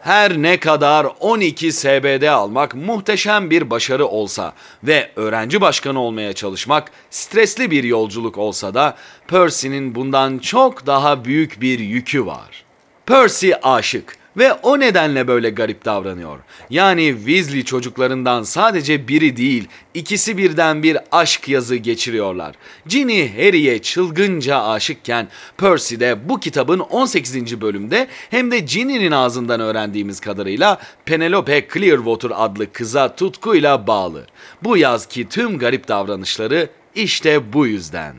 Her 0.00 0.42
ne 0.42 0.60
kadar 0.60 1.06
12 1.20 1.72
SBD 1.72 2.22
almak 2.22 2.74
muhteşem 2.74 3.50
bir 3.50 3.70
başarı 3.70 4.06
olsa 4.06 4.52
ve 4.84 5.10
öğrenci 5.16 5.60
başkanı 5.60 6.00
olmaya 6.00 6.32
çalışmak 6.32 6.90
stresli 7.10 7.70
bir 7.70 7.84
yolculuk 7.84 8.38
olsa 8.38 8.74
da 8.74 8.96
Percy'nin 9.28 9.94
bundan 9.94 10.38
çok 10.38 10.86
daha 10.86 11.24
büyük 11.24 11.60
bir 11.60 11.78
yükü 11.78 12.26
var. 12.26 12.64
Percy 13.06 13.52
aşık. 13.62 14.19
Ve 14.36 14.52
o 14.52 14.80
nedenle 14.80 15.28
böyle 15.28 15.50
garip 15.50 15.84
davranıyor. 15.84 16.38
Yani 16.70 17.14
Weasley 17.16 17.64
çocuklarından 17.64 18.42
sadece 18.42 19.08
biri 19.08 19.36
değil, 19.36 19.68
ikisi 19.94 20.38
birden 20.38 20.82
bir 20.82 20.98
aşk 21.12 21.48
yazı 21.48 21.76
geçiriyorlar. 21.76 22.54
Ginny 22.86 23.28
Harry'e 23.36 23.82
çılgınca 23.82 24.62
aşıkken 24.62 25.28
Percy 25.58 26.00
de 26.00 26.28
bu 26.28 26.40
kitabın 26.40 26.78
18. 26.78 27.60
bölümde 27.60 28.08
hem 28.30 28.50
de 28.50 28.58
Ginny'nin 28.58 29.12
ağzından 29.12 29.60
öğrendiğimiz 29.60 30.20
kadarıyla 30.20 30.78
Penelope 31.04 31.68
Clearwater 31.74 32.30
adlı 32.34 32.72
kıza 32.72 33.14
tutkuyla 33.14 33.86
bağlı. 33.86 34.26
Bu 34.62 34.76
yazki 34.76 35.28
tüm 35.28 35.58
garip 35.58 35.88
davranışları 35.88 36.68
işte 36.94 37.52
bu 37.52 37.66
yüzden. 37.66 38.14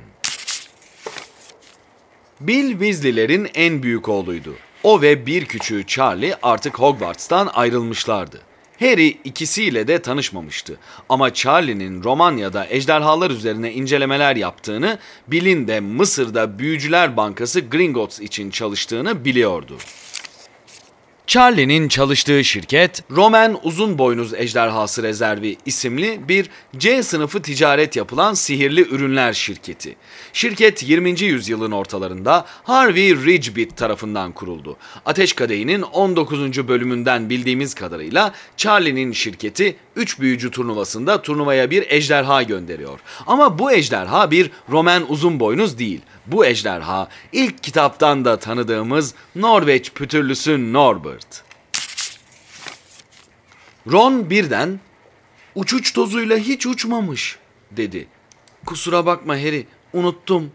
Bill 2.41 2.71
Weasley'lerin 2.71 3.47
en 3.53 3.83
büyük 3.83 4.09
oğluydu. 4.09 4.55
O 4.83 5.01
ve 5.01 5.25
bir 5.25 5.45
küçüğü 5.45 5.85
Charlie 5.87 6.33
artık 6.43 6.79
Hogwarts'tan 6.79 7.49
ayrılmışlardı. 7.53 8.41
Harry 8.79 9.07
ikisiyle 9.23 9.87
de 9.87 10.01
tanışmamıştı. 10.01 10.77
Ama 11.09 11.33
Charlie'nin 11.33 12.03
Romanya'da 12.03 12.67
ejderhalar 12.69 13.31
üzerine 13.31 13.73
incelemeler 13.73 14.35
yaptığını, 14.35 14.99
Bill'in 15.27 15.67
de 15.67 15.79
Mısır'da 15.79 16.59
Büyücüler 16.59 17.17
Bankası 17.17 17.59
Gringotts 17.59 18.19
için 18.19 18.49
çalıştığını 18.49 19.25
biliyordu. 19.25 19.77
Charlie'nin 21.31 21.87
çalıştığı 21.87 22.43
şirket 22.43 23.03
Roman 23.11 23.59
Uzun 23.63 23.97
Boynuz 23.97 24.33
Ejderhası 24.33 25.03
Rezervi 25.03 25.57
isimli 25.65 26.27
bir 26.27 26.49
C 26.77 27.03
sınıfı 27.03 27.41
ticaret 27.41 27.95
yapılan 27.95 28.33
sihirli 28.33 28.81
ürünler 28.81 29.33
şirketi. 29.33 29.95
Şirket 30.33 30.89
20. 30.89 31.21
yüzyılın 31.21 31.71
ortalarında 31.71 32.45
Harvey 32.63 33.15
Ridgebit 33.15 33.77
tarafından 33.77 34.31
kuruldu. 34.31 34.77
Ateş 35.05 35.33
Kadehi'nin 35.33 35.81
19. 35.81 36.67
bölümünden 36.67 37.29
bildiğimiz 37.29 37.73
kadarıyla 37.73 38.33
Charlie'nin 38.57 39.11
şirketi 39.11 39.75
3 39.95 40.19
büyücü 40.19 40.51
turnuvasında 40.51 41.21
turnuvaya 41.21 41.69
bir 41.69 41.85
ejderha 41.89 42.43
gönderiyor. 42.43 42.99
Ama 43.27 43.59
bu 43.59 43.71
ejderha 43.71 44.31
bir 44.31 44.51
Roman 44.69 45.11
Uzun 45.11 45.39
Boynuz 45.39 45.79
değil. 45.79 46.01
Bu 46.31 46.45
ejderha 46.45 47.07
ilk 47.31 47.63
kitaptan 47.63 48.25
da 48.25 48.39
tanıdığımız 48.39 49.13
Norveç 49.35 49.91
pütürlüsü 49.91 50.73
Norbert. 50.73 51.43
Ron 53.91 54.29
birden 54.29 54.79
uçuç 55.55 55.93
tozuyla 55.93 56.37
hiç 56.37 56.65
uçmamış 56.65 57.37
dedi. 57.71 58.07
Kusura 58.65 59.05
bakma 59.05 59.33
Harry 59.33 59.67
unuttum. 59.93 60.51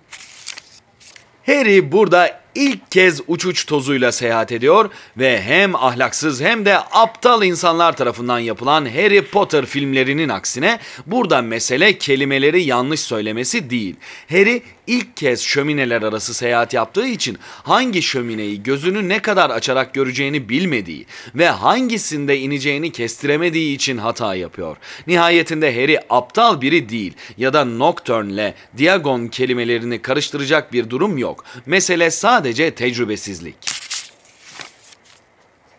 Harry 1.47 1.93
burada 1.93 2.41
ilk 2.55 2.91
kez 2.91 3.21
uçuç 3.27 3.67
tozuyla 3.67 4.13
seyahat 4.13 4.53
ediyor 4.53 4.91
ve 5.17 5.43
hem 5.43 5.75
ahlaksız 5.75 6.41
hem 6.41 6.65
de 6.65 6.79
aptal 6.79 7.45
insanlar 7.45 7.97
tarafından 7.97 8.39
yapılan 8.39 8.85
Harry 8.85 9.23
Potter 9.23 9.67
filmlerinin 9.67 10.29
aksine 10.29 10.79
burada 11.07 11.43
mesele 11.43 11.99
kelimeleri 11.99 12.63
yanlış 12.63 13.01
söylemesi 13.01 13.71
değil. 13.71 13.97
Harry 14.31 14.63
ilk 14.87 15.17
kez 15.17 15.41
şömineler 15.41 16.03
arası 16.03 16.35
seyahat 16.35 16.75
yaptığı 16.75 17.07
için 17.07 17.39
hangi 17.63 18.03
şömineyi 18.03 18.63
gözünü 18.63 19.09
ne 19.09 19.23
kadar 19.23 19.51
açarak 19.51 19.95
göreceğini 19.95 20.49
bilmediği 20.49 21.07
ve 21.35 21.49
hangisinde 21.49 22.39
ineceğini 22.39 22.93
kestiremediği 22.93 23.75
için 23.75 23.99
hata 23.99 24.35
yapıyor. 24.35 24.77
Nihayetinde 25.07 25.83
Harry 25.83 25.99
aptal 26.11 26.61
biri 26.61 26.89
değil 26.89 27.15
ya 27.39 27.53
da 27.53 27.65
Nocturne 27.65 28.33
ile 28.33 28.55
Diagon 28.79 29.29
kelimelerini 29.29 30.03
karıştıracak 30.03 30.73
bir 30.73 30.91
durum 30.91 31.19
yok. 31.19 31.45
Mesele 31.67 32.11
sadece 32.11 32.71
tecrübesizlik. 32.71 33.57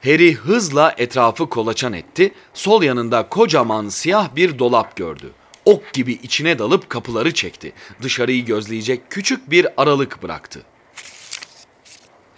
Harry 0.04 0.34
hızla 0.34 0.96
etrafı 0.98 1.50
kolaçan 1.50 1.94
etti. 1.94 2.32
Sol 2.54 2.84
yanında 2.84 3.30
kocaman 3.30 3.90
siyah 3.90 4.36
bir 4.36 4.60
dolap 4.60 4.96
gördü. 4.96 5.32
Ok 5.68 5.94
gibi 5.94 6.20
içine 6.24 6.60
dalıp 6.60 6.90
kapıları 6.90 7.34
çekti. 7.34 7.74
Dışarıyı 8.02 8.46
gözleyecek 8.46 9.02
küçük 9.10 9.52
bir 9.52 9.68
aralık 9.78 10.24
bıraktı. 10.24 10.64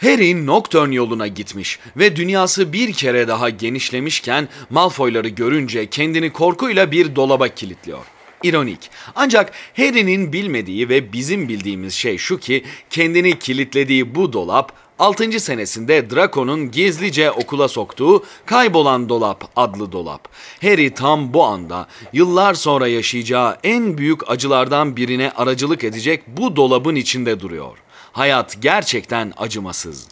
Harry 0.02 0.46
Nocturne 0.46 0.96
yoluna 0.96 1.28
gitmiş 1.28 1.80
ve 1.98 2.16
dünyası 2.16 2.74
bir 2.74 2.94
kere 2.94 3.28
daha 3.28 3.50
genişlemişken 3.50 4.48
Malfoyları 4.70 5.30
görünce 5.30 5.90
kendini 5.90 6.34
korkuyla 6.34 6.92
bir 6.92 7.16
dolaba 7.16 7.48
kilitliyor. 7.48 8.06
İronik. 8.44 8.90
Ancak 9.16 9.52
Harry'nin 9.78 10.34
bilmediği 10.34 10.90
ve 10.90 11.14
bizim 11.14 11.50
bildiğimiz 11.50 11.94
şey 11.94 12.18
şu 12.18 12.40
ki 12.40 12.64
kendini 12.90 13.40
kilitlediği 13.40 14.16
bu 14.16 14.34
dolap 14.34 14.74
6. 15.00 15.40
senesinde 15.40 16.10
Draco'nun 16.10 16.72
gizlice 16.72 17.32
okula 17.32 17.68
soktuğu 17.68 18.26
Kaybolan 18.46 19.10
Dolap 19.10 19.52
adlı 19.56 19.92
dolap. 19.92 20.28
Harry 20.62 20.94
tam 20.94 21.34
bu 21.34 21.44
anda 21.44 21.88
yıllar 22.14 22.54
sonra 22.54 22.88
yaşayacağı 22.88 23.58
en 23.64 23.98
büyük 23.98 24.32
acılardan 24.32 24.96
birine 24.96 25.32
aracılık 25.32 25.84
edecek 25.84 26.24
bu 26.28 26.56
dolabın 26.56 26.96
içinde 26.96 27.40
duruyor. 27.40 27.78
Hayat 28.12 28.58
gerçekten 28.62 29.34
acımasız. 29.38 30.08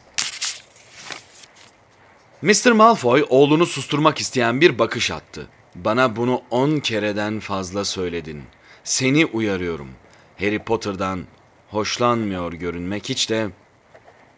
Mr. 2.42 2.72
Malfoy 2.72 3.26
oğlunu 3.30 3.66
susturmak 3.66 4.20
isteyen 4.20 4.62
bir 4.62 4.80
bakış 4.80 5.12
attı. 5.12 5.48
Bana 5.76 6.16
bunu 6.16 6.42
on 6.52 6.80
kereden 6.80 7.40
fazla 7.40 7.86
söyledin. 7.86 8.44
Seni 8.84 9.26
uyarıyorum. 9.26 9.90
Harry 10.40 10.60
Potter'dan 10.60 11.24
hoşlanmıyor 11.70 12.54
görünmek 12.54 13.10
hiç 13.10 13.30
de 13.30 13.50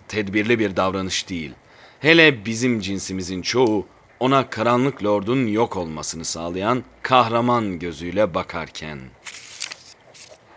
tedbirli 0.10 0.60
bir 0.60 0.76
davranış 0.76 1.30
değil. 1.30 1.52
Hele 2.00 2.46
bizim 2.46 2.80
cinsimizin 2.80 3.42
çoğu 3.42 3.86
ona 4.20 4.50
karanlık 4.50 5.04
lordun 5.04 5.48
yok 5.48 5.78
olmasını 5.78 6.26
sağlayan 6.26 6.84
kahraman 7.02 7.80
gözüyle 7.80 8.34
bakarken. 8.34 9.00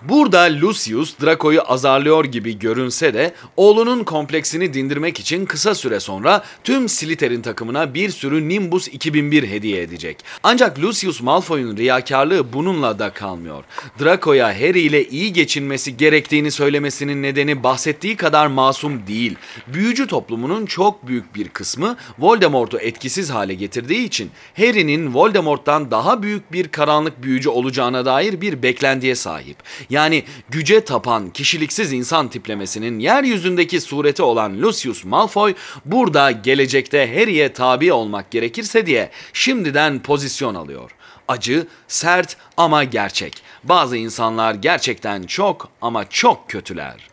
Burada 0.09 0.61
Lucius 0.61 1.15
Draco'yu 1.23 1.63
azarlıyor 1.67 2.25
gibi 2.25 2.59
görünse 2.59 3.15
de 3.15 3.35
oğlunun 3.57 4.05
kompleksini 4.05 4.75
dindirmek 4.75 5.21
için 5.21 5.47
kısa 5.47 5.75
süre 5.75 6.01
sonra 6.01 6.45
tüm 6.65 6.89
Slytherin 6.89 7.43
takımına 7.43 7.95
bir 7.95 8.11
sürü 8.11 8.49
Nimbus 8.49 8.89
2001 8.89 9.49
hediye 9.49 9.83
edecek. 9.83 10.25
Ancak 10.43 10.79
Lucius 10.79 11.23
Malfoy'un 11.23 11.77
riyakarlığı 11.77 12.53
bununla 12.53 12.99
da 12.99 13.11
kalmıyor. 13.11 13.65
Draco'ya 14.01 14.49
Harry 14.49 14.81
ile 14.81 15.09
iyi 15.09 15.33
geçinmesi 15.33 15.97
gerektiğini 15.97 16.51
söylemesinin 16.51 17.23
nedeni 17.23 17.63
bahsettiği 17.63 18.17
kadar 18.17 18.47
masum 18.47 19.07
değil. 19.07 19.37
Büyücü 19.67 20.07
toplumunun 20.07 20.67
çok 20.67 21.07
büyük 21.07 21.35
bir 21.35 21.49
kısmı 21.49 21.97
Voldemort'u 22.19 22.79
etkisiz 22.79 23.31
hale 23.31 23.55
getirdiği 23.55 24.05
için 24.05 24.31
Harry'nin 24.57 25.15
Voldemort'tan 25.15 25.91
daha 25.91 26.23
büyük 26.23 26.53
bir 26.53 26.69
karanlık 26.69 27.23
büyücü 27.23 27.49
olacağına 27.49 28.05
dair 28.05 28.41
bir 28.41 28.63
beklentiye 28.63 29.15
sahip. 29.15 29.57
Yani 29.93 30.25
güce 30.51 30.85
tapan 30.85 31.31
kişiliksiz 31.31 31.93
insan 31.93 32.29
tiplemesinin 32.29 32.99
yeryüzündeki 32.99 33.81
sureti 33.81 34.23
olan 34.23 34.63
Lucius 34.63 35.05
Malfoy 35.05 35.55
burada 35.85 36.31
gelecekte 36.31 37.19
Harry'e 37.19 37.53
tabi 37.53 37.93
olmak 37.93 38.31
gerekirse 38.31 38.87
diye 38.87 39.11
şimdiden 39.33 40.03
pozisyon 40.03 40.55
alıyor. 40.55 40.91
Acı, 41.29 41.67
sert 41.89 42.37
ama 42.57 42.85
gerçek. 42.85 43.43
Bazı 43.65 43.97
insanlar 43.97 44.55
gerçekten 44.55 45.23
çok 45.23 45.69
ama 45.83 46.09
çok 46.09 46.51
kötüler. 46.51 47.09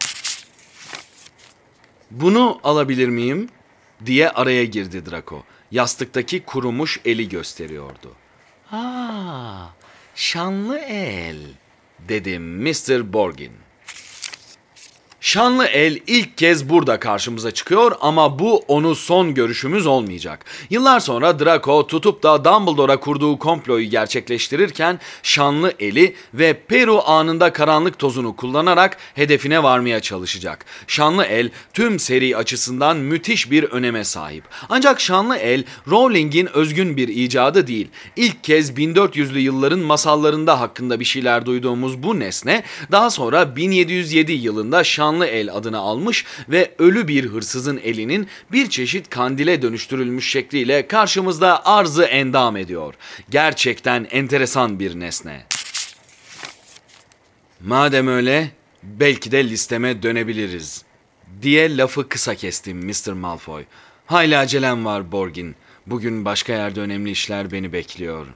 Bunu 2.12 2.60
alabilir 2.64 3.08
miyim? 3.10 3.50
diye 4.06 4.30
araya 4.30 4.66
girdi 4.66 5.06
Draco. 5.12 5.44
Yastıktaki 5.72 6.40
kurumuş 6.46 7.00
eli 7.06 7.30
gösteriyordu. 7.30 8.16
Aa, 8.72 9.66
şanlı 10.16 10.78
el 10.78 11.38
dedi 12.08 12.40
Mr. 12.40 13.14
Borgin. 13.14 13.52
Şanlı 15.30 15.66
el 15.66 16.00
ilk 16.08 16.38
kez 16.38 16.70
burada 16.70 17.00
karşımıza 17.00 17.52
çıkıyor 17.52 17.92
ama 18.02 18.40
bu 18.40 18.58
onu 18.58 18.96
son 18.96 19.34
görüşümüz 19.34 19.86
olmayacak. 19.86 20.46
Yıllar 20.70 21.00
sonra 21.00 21.40
Draco 21.40 21.88
tutup 21.88 22.24
da 22.24 22.46
Dumbledore'a 22.46 23.00
kurduğu 23.00 23.40
komployu 23.40 23.90
gerçekleştirirken 23.90 25.00
şanlı 25.24 25.74
eli 25.80 26.16
ve 26.34 26.54
Peru 26.54 27.02
anında 27.06 27.54
karanlık 27.54 28.00
tozunu 28.00 28.36
kullanarak 28.36 28.98
hedefine 29.16 29.64
varmaya 29.64 30.00
çalışacak. 30.00 30.66
Şanlı 30.88 31.26
el 31.26 31.50
tüm 31.74 32.00
seri 32.00 32.38
açısından 32.38 32.98
müthiş 32.98 33.52
bir 33.52 33.64
öneme 33.64 34.04
sahip. 34.04 34.44
Ancak 34.70 35.02
şanlı 35.02 35.38
el 35.38 35.64
Rowling'in 35.88 36.46
özgün 36.54 36.98
bir 36.98 37.08
icadı 37.08 37.68
değil. 37.68 37.88
İlk 38.16 38.44
kez 38.44 38.72
1400'lü 38.72 39.38
yılların 39.38 39.80
masallarında 39.80 40.60
hakkında 40.60 41.00
bir 41.00 41.06
şeyler 41.06 41.46
duyduğumuz 41.46 42.04
bu 42.04 42.20
nesne 42.20 42.64
daha 42.92 43.10
sonra 43.10 43.56
1707 43.56 44.32
yılında 44.32 44.84
şanlı 44.84 45.19
Şanlı 45.20 45.32
El 45.32 45.54
adını 45.54 45.78
almış 45.78 46.26
ve 46.50 46.72
ölü 46.80 47.08
bir 47.08 47.26
hırsızın 47.26 47.78
elinin 47.78 48.28
bir 48.52 48.70
çeşit 48.70 49.10
kandile 49.10 49.62
dönüştürülmüş 49.62 50.30
şekliyle 50.30 50.88
karşımızda 50.88 51.66
arzı 51.66 52.04
endam 52.04 52.58
ediyor. 52.58 52.94
Gerçekten 53.30 54.08
enteresan 54.12 54.80
bir 54.80 55.00
nesne. 55.00 55.46
Madem 57.60 58.08
öyle, 58.08 58.52
belki 58.84 59.32
de 59.32 59.50
listeme 59.50 60.04
dönebiliriz. 60.04 60.84
Diye 61.42 61.78
lafı 61.78 62.10
kısa 62.10 62.36
kestim 62.36 62.78
Mr. 62.78 63.12
Malfoy. 63.12 63.64
Hayli 64.06 64.38
acelem 64.38 64.86
var 64.86 65.12
Borgin. 65.12 65.56
Bugün 65.88 66.26
başka 66.26 66.54
yerde 66.54 66.82
önemli 66.82 67.12
işler 67.12 67.52
beni 67.52 67.74
bekliyor. 67.74 68.28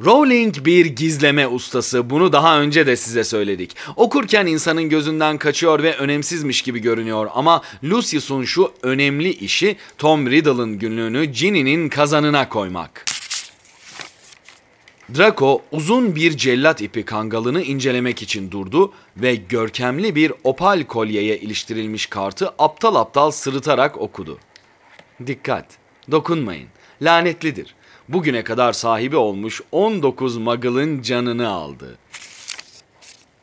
Rowling 0.00 0.64
bir 0.64 0.86
gizleme 0.86 1.48
ustası. 1.48 2.10
Bunu 2.10 2.32
daha 2.32 2.60
önce 2.60 2.86
de 2.86 2.96
size 2.96 3.24
söyledik. 3.24 3.76
Okurken 3.96 4.46
insanın 4.46 4.88
gözünden 4.88 5.38
kaçıyor 5.38 5.82
ve 5.82 5.96
önemsizmiş 5.96 6.62
gibi 6.62 6.78
görünüyor 6.78 7.28
ama 7.34 7.62
Lucius'un 7.84 8.44
şu 8.44 8.72
önemli 8.82 9.30
işi 9.32 9.76
Tom 9.98 10.30
Riddle'ın 10.30 10.78
günlüğünü 10.78 11.24
Ginny'nin 11.24 11.88
kazanına 11.88 12.48
koymak. 12.48 13.04
Draco 15.18 15.62
uzun 15.72 16.16
bir 16.16 16.36
cellat 16.36 16.80
ipi 16.80 17.04
kangalını 17.04 17.62
incelemek 17.62 18.22
için 18.22 18.50
durdu 18.50 18.92
ve 19.16 19.34
görkemli 19.34 20.14
bir 20.14 20.32
opal 20.44 20.84
kolyeye 20.84 21.38
iliştirilmiş 21.38 22.06
kartı 22.06 22.52
aptal 22.58 22.94
aptal 22.94 23.30
sırıtarak 23.30 24.00
okudu. 24.00 24.38
Dikkat, 25.26 25.66
dokunmayın, 26.10 26.68
lanetlidir. 27.02 27.74
Bugüne 28.08 28.44
kadar 28.44 28.72
sahibi 28.72 29.16
olmuş 29.16 29.60
19 29.72 30.36
muggle'ın 30.36 31.02
canını 31.02 31.48
aldı. 31.48 31.98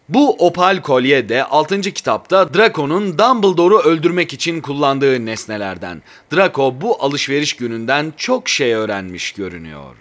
Bu 0.10 0.48
opal 0.48 0.82
kolye 0.82 1.30
de 1.30 1.44
6. 1.44 1.82
kitapta 1.82 2.54
Draco'nun 2.54 3.18
Dumbledore'u 3.18 3.80
öldürmek 3.80 4.34
için 4.34 4.62
kullandığı 4.62 5.26
nesnelerden. 5.26 6.02
Draco 6.34 6.82
bu 6.82 7.04
alışveriş 7.04 7.56
gününden 7.56 8.14
çok 8.18 8.50
şey 8.50 8.74
öğrenmiş 8.74 9.32
görünüyor. 9.32 9.96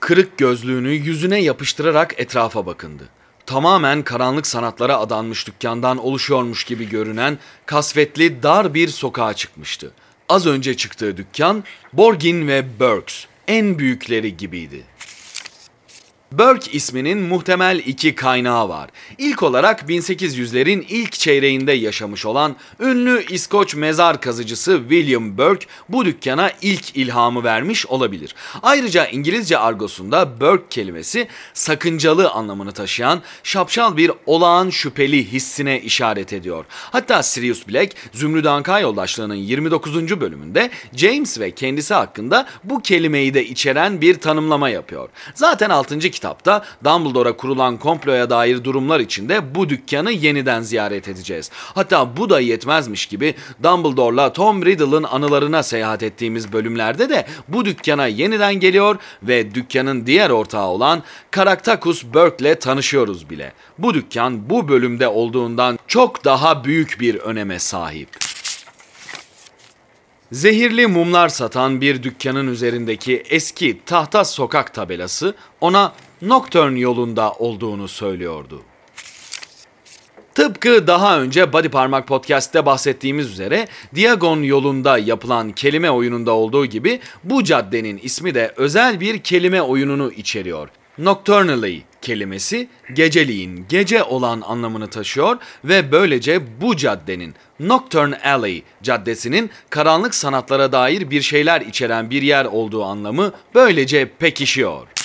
Kırık 0.00 0.38
gözlüğünü 0.38 0.90
yüzüne 0.90 1.42
yapıştırarak 1.42 2.14
etrafa 2.20 2.66
bakındı. 2.66 3.08
Tamamen 3.46 4.02
karanlık 4.02 4.46
sanatlara 4.46 4.98
adanmış 4.98 5.46
dükkandan 5.46 5.98
oluşuyormuş 5.98 6.64
gibi 6.64 6.88
görünen 6.88 7.38
kasvetli 7.66 8.42
dar 8.42 8.74
bir 8.74 8.88
sokağa 8.88 9.34
çıkmıştı. 9.34 9.92
Az 10.28 10.46
önce 10.46 10.76
çıktığı 10.76 11.16
dükkan 11.16 11.64
Borgin 11.92 12.48
ve 12.48 12.64
Burks 12.80 13.24
en 13.48 13.78
büyükleri 13.78 14.36
gibiydi. 14.36 14.82
Burke 16.38 16.72
isminin 16.72 17.18
muhtemel 17.18 17.82
iki 17.86 18.14
kaynağı 18.14 18.68
var. 18.68 18.90
İlk 19.18 19.42
olarak 19.42 19.82
1800'lerin 19.82 20.84
ilk 20.88 21.12
çeyreğinde 21.12 21.72
yaşamış 21.72 22.26
olan 22.26 22.56
ünlü 22.80 23.24
İskoç 23.30 23.74
mezar 23.74 24.20
kazıcısı 24.20 24.80
William 24.88 25.38
Burke 25.38 25.66
bu 25.88 26.04
dükkana 26.04 26.50
ilk 26.62 26.96
ilhamı 26.96 27.44
vermiş 27.44 27.86
olabilir. 27.86 28.34
Ayrıca 28.62 29.06
İngilizce 29.06 29.58
argosunda 29.58 30.40
Burke 30.40 30.64
kelimesi 30.70 31.28
sakıncalı 31.54 32.30
anlamını 32.30 32.72
taşıyan 32.72 33.22
şapşal 33.42 33.96
bir 33.96 34.10
olağan 34.26 34.70
şüpheli 34.70 35.32
hissine 35.32 35.80
işaret 35.80 36.32
ediyor. 36.32 36.64
Hatta 36.70 37.22
Sirius 37.22 37.68
Black 37.68 37.94
Zümrüt 38.12 38.46
Anka 38.46 38.80
yoldaşlığının 38.80 39.34
29. 39.34 40.20
bölümünde 40.20 40.70
James 40.96 41.40
ve 41.40 41.50
kendisi 41.50 41.94
hakkında 41.94 42.46
bu 42.64 42.82
kelimeyi 42.82 43.34
de 43.34 43.46
içeren 43.46 44.00
bir 44.00 44.14
tanımlama 44.18 44.68
yapıyor. 44.68 45.08
Zaten 45.34 45.70
6 45.70 46.00
kitapta 46.26 46.62
Dumbledore'a 46.84 47.36
kurulan 47.36 47.76
komploya 47.76 48.30
dair 48.30 48.64
durumlar 48.64 49.00
içinde 49.00 49.54
bu 49.54 49.68
dükkanı 49.68 50.12
yeniden 50.12 50.62
ziyaret 50.62 51.08
edeceğiz. 51.08 51.50
Hatta 51.74 52.16
bu 52.16 52.30
da 52.30 52.40
yetmezmiş 52.40 53.06
gibi 53.06 53.34
Dumbledore'la 53.62 54.32
Tom 54.32 54.64
Riddle'ın 54.64 55.02
anılarına 55.02 55.62
seyahat 55.62 56.02
ettiğimiz 56.02 56.52
bölümlerde 56.52 57.08
de 57.08 57.26
bu 57.48 57.64
dükkana 57.64 58.06
yeniden 58.06 58.54
geliyor 58.54 58.96
ve 59.22 59.54
dükkanın 59.54 60.06
diğer 60.06 60.30
ortağı 60.30 60.66
olan 60.66 61.02
Caractacus 61.36 62.04
Burke'le 62.04 62.58
tanışıyoruz 62.58 63.30
bile. 63.30 63.52
Bu 63.78 63.94
dükkan 63.94 64.50
bu 64.50 64.68
bölümde 64.68 65.08
olduğundan 65.08 65.78
çok 65.86 66.24
daha 66.24 66.64
büyük 66.64 67.00
bir 67.00 67.14
öneme 67.14 67.58
sahip. 67.58 68.08
Zehirli 70.32 70.86
mumlar 70.86 71.28
satan 71.28 71.80
bir 71.80 72.02
dükkanın 72.02 72.48
üzerindeki 72.48 73.22
eski 73.30 73.80
tahta 73.86 74.24
sokak 74.24 74.74
tabelası 74.74 75.34
ona 75.60 75.92
Nocturne 76.22 76.80
yolunda 76.80 77.32
olduğunu 77.32 77.88
söylüyordu. 77.88 78.62
Tıpkı 80.34 80.86
daha 80.86 81.20
önce 81.20 81.52
Body 81.52 81.68
Parmak 81.68 82.08
Podcast'te 82.08 82.66
bahsettiğimiz 82.66 83.30
üzere 83.30 83.68
Diagon 83.94 84.42
yolunda 84.42 84.98
yapılan 84.98 85.52
kelime 85.52 85.90
oyununda 85.90 86.32
olduğu 86.32 86.66
gibi 86.66 87.00
bu 87.24 87.44
caddenin 87.44 88.00
ismi 88.02 88.34
de 88.34 88.54
özel 88.56 89.00
bir 89.00 89.18
kelime 89.18 89.62
oyununu 89.62 90.12
içeriyor. 90.12 90.68
Nocturnally 90.98 91.82
kelimesi 92.02 92.68
geceliğin, 92.94 93.66
gece 93.68 94.02
olan 94.02 94.40
anlamını 94.40 94.90
taşıyor 94.90 95.36
ve 95.64 95.92
böylece 95.92 96.60
bu 96.60 96.76
caddenin 96.76 97.34
Nocturne 97.60 98.18
Alley 98.24 98.62
caddesinin 98.82 99.50
karanlık 99.70 100.14
sanatlara 100.14 100.72
dair 100.72 101.10
bir 101.10 101.22
şeyler 101.22 101.60
içeren 101.60 102.10
bir 102.10 102.22
yer 102.22 102.44
olduğu 102.44 102.84
anlamı 102.84 103.32
böylece 103.54 104.10
pekişiyor. 104.18 104.95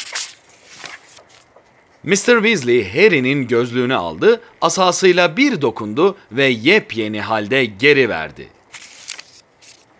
Mr. 2.04 2.36
Weasley 2.36 2.94
Harry'nin 2.94 3.48
gözlüğünü 3.48 3.96
aldı, 3.96 4.42
asasıyla 4.62 5.38
bir 5.38 5.62
dokundu 5.62 6.16
ve 6.32 6.46
yepyeni 6.46 7.22
halde 7.22 7.66
geri 7.66 8.10
verdi. 8.10 8.48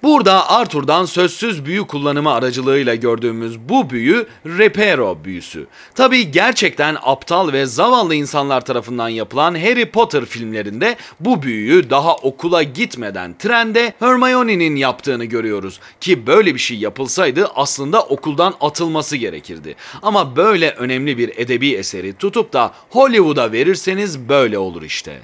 Burada 0.04 0.50
Arthur'dan 0.50 1.06
sözsüz 1.06 1.66
büyü 1.66 1.88
kullanımı 1.88 2.32
aracılığıyla 2.32 2.96
gördüğümüz 2.96 3.60
bu 3.60 3.90
büyü 3.90 4.28
Repero 4.46 5.18
büyüsü. 5.24 5.68
Tabi 5.96 6.32
gerçekten 6.32 6.98
aptal 7.02 7.54
ve 7.54 7.66
zavallı 7.66 8.16
insanlar 8.16 8.66
tarafından 8.66 9.10
yapılan 9.10 9.56
Harry 9.56 9.92
Potter 9.92 10.26
filmlerinde 10.26 10.96
bu 11.20 11.44
büyüyü 11.44 11.90
daha 11.90 12.16
okula 12.16 12.64
gitmeden 12.64 13.36
trende 13.40 13.94
Hermione'nin 14.00 14.76
yaptığını 14.76 15.26
görüyoruz. 15.26 15.80
Ki 16.00 16.28
böyle 16.28 16.54
bir 16.56 16.60
şey 16.60 16.78
yapılsaydı 16.78 17.48
aslında 17.56 18.02
okuldan 18.02 18.54
atılması 18.62 19.18
gerekirdi. 19.18 19.76
Ama 20.02 20.36
böyle 20.36 20.72
önemli 20.72 21.18
bir 21.18 21.32
edebi 21.38 21.74
eseri 21.74 22.14
tutup 22.14 22.54
da 22.54 22.74
Hollywood'a 22.90 23.52
verirseniz 23.52 24.20
böyle 24.20 24.58
olur 24.58 24.82
işte. 24.82 25.22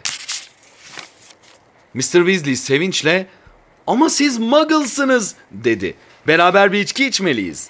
Mr. 1.94 2.02
Weasley 2.02 2.56
sevinçle 2.56 3.28
ama 3.88 4.10
siz 4.10 4.40
muggle'sınız 4.40 5.36
dedi. 5.52 5.94
Beraber 6.28 6.74
bir 6.74 6.80
içki 6.80 7.06
içmeliyiz. 7.06 7.70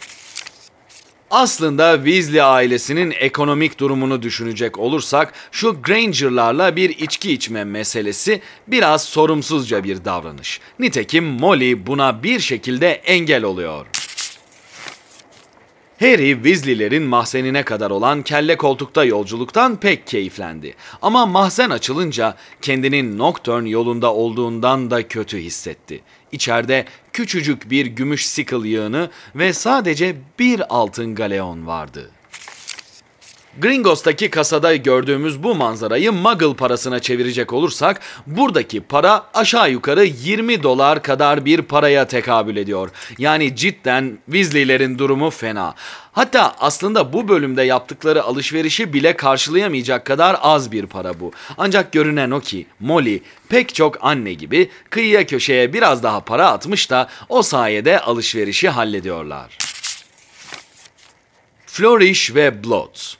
Aslında 1.31 1.95
Weasley 1.95 2.41
ailesinin 2.41 3.13
ekonomik 3.19 3.79
durumunu 3.79 4.21
düşünecek 4.21 4.79
olursak 4.79 5.33
şu 5.51 5.81
Granger'larla 5.81 6.75
bir 6.75 6.89
içki 6.89 7.33
içme 7.33 7.63
meselesi 7.63 8.41
biraz 8.67 9.03
sorumsuzca 9.03 9.83
bir 9.83 10.05
davranış. 10.05 10.59
Nitekim 10.79 11.25
Molly 11.25 11.87
buna 11.87 12.23
bir 12.23 12.39
şekilde 12.39 12.89
engel 12.91 13.43
oluyor. 13.43 13.85
Harry 15.99 16.33
Weasley'lerin 16.33 17.03
mahzenine 17.03 17.63
kadar 17.63 17.91
olan 17.91 18.21
kelle 18.21 18.57
koltukta 18.57 19.03
yolculuktan 19.03 19.75
pek 19.75 20.07
keyiflendi. 20.07 20.75
Ama 21.01 21.25
mahzen 21.25 21.69
açılınca 21.69 22.35
kendinin 22.61 23.17
Nocturne 23.17 23.69
yolunda 23.69 24.13
olduğundan 24.13 24.91
da 24.91 25.07
kötü 25.07 25.37
hissetti. 25.37 26.01
İçeride 26.31 26.85
küçücük 27.13 27.71
bir 27.71 27.85
gümüş 27.85 28.27
sickle 28.27 28.69
yığını 28.69 29.09
ve 29.35 29.53
sadece 29.53 30.15
bir 30.39 30.75
altın 30.75 31.15
galeon 31.15 31.67
vardı. 31.67 32.11
Gringos'taki 33.61 34.29
kasada 34.29 34.75
gördüğümüz 34.75 35.43
bu 35.43 35.55
manzarayı 35.55 36.11
Muggle 36.11 36.53
parasına 36.53 36.99
çevirecek 36.99 37.53
olursak 37.53 38.01
buradaki 38.27 38.81
para 38.81 39.25
aşağı 39.33 39.71
yukarı 39.71 40.05
20 40.05 40.63
dolar 40.63 41.03
kadar 41.03 41.45
bir 41.45 41.61
paraya 41.61 42.07
tekabül 42.07 42.57
ediyor. 42.57 42.89
Yani 43.17 43.55
cidden 43.55 44.17
Weasley'lerin 44.25 44.99
durumu 44.99 45.29
fena. 45.29 45.75
Hatta 46.11 46.55
aslında 46.59 47.13
bu 47.13 47.27
bölümde 47.27 47.63
yaptıkları 47.63 48.23
alışverişi 48.23 48.93
bile 48.93 49.15
karşılayamayacak 49.15 50.05
kadar 50.05 50.37
az 50.41 50.71
bir 50.71 50.85
para 50.85 51.19
bu. 51.19 51.31
Ancak 51.57 51.91
görünen 51.91 52.31
o 52.31 52.39
ki 52.39 52.65
Molly 52.79 53.23
pek 53.49 53.75
çok 53.75 53.97
anne 54.01 54.33
gibi 54.33 54.69
kıyıya 54.89 55.25
köşeye 55.25 55.73
biraz 55.73 56.03
daha 56.03 56.19
para 56.19 56.51
atmış 56.51 56.89
da 56.89 57.07
o 57.29 57.41
sayede 57.41 57.99
alışverişi 57.99 58.69
hallediyorlar. 58.69 59.57
Flourish 61.65 62.35
ve 62.35 62.63
Blots 62.63 63.15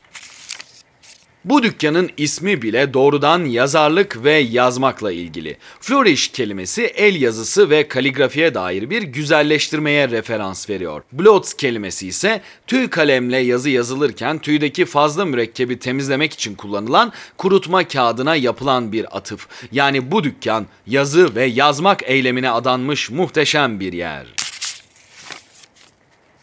bu 1.49 1.63
dükkanın 1.63 2.09
ismi 2.17 2.61
bile 2.61 2.93
doğrudan 2.93 3.45
yazarlık 3.45 4.23
ve 4.23 4.33
yazmakla 4.33 5.11
ilgili. 5.11 5.57
Flourish 5.79 6.27
kelimesi 6.27 6.83
el 6.83 7.21
yazısı 7.21 7.69
ve 7.69 7.87
kaligrafiye 7.87 8.53
dair 8.53 8.89
bir 8.89 9.01
güzelleştirmeye 9.01 10.09
referans 10.09 10.69
veriyor. 10.69 11.03
Blots 11.11 11.53
kelimesi 11.53 12.07
ise 12.07 12.41
tüy 12.67 12.89
kalemle 12.89 13.37
yazı 13.37 13.69
yazılırken 13.69 14.39
tüydeki 14.39 14.85
fazla 14.85 15.25
mürekkebi 15.25 15.79
temizlemek 15.79 16.33
için 16.33 16.55
kullanılan 16.55 17.13
kurutma 17.37 17.87
kağıdına 17.87 18.35
yapılan 18.35 18.91
bir 18.91 19.17
atıf. 19.17 19.47
Yani 19.71 20.11
bu 20.11 20.23
dükkan 20.23 20.65
yazı 20.87 21.35
ve 21.35 21.45
yazmak 21.45 22.03
eylemine 22.03 22.49
adanmış 22.49 23.09
muhteşem 23.09 23.79
bir 23.79 23.93
yer. 23.93 24.36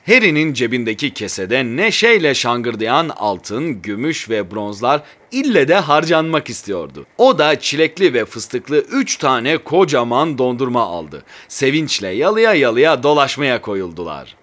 Harry'nin 0.06 0.52
cebindeki 0.52 1.10
kesede 1.10 1.64
neşeyle 1.64 2.34
şangırdayan 2.34 3.08
altın, 3.08 3.82
gümüş 3.82 4.30
ve 4.30 4.50
bronzlar 4.50 5.02
ille 5.32 5.68
de 5.68 5.74
harcanmak 5.74 6.50
istiyordu. 6.50 7.06
O 7.18 7.38
da 7.38 7.60
çilekli 7.60 8.14
ve 8.14 8.24
fıstıklı 8.24 8.78
üç 8.78 9.16
tane 9.16 9.58
kocaman 9.58 10.38
dondurma 10.38 10.82
aldı. 10.82 11.22
Sevinçle 11.48 12.08
yalıya 12.08 12.54
yalıya 12.54 13.02
dolaşmaya 13.02 13.60
koyuldular. 13.60 14.36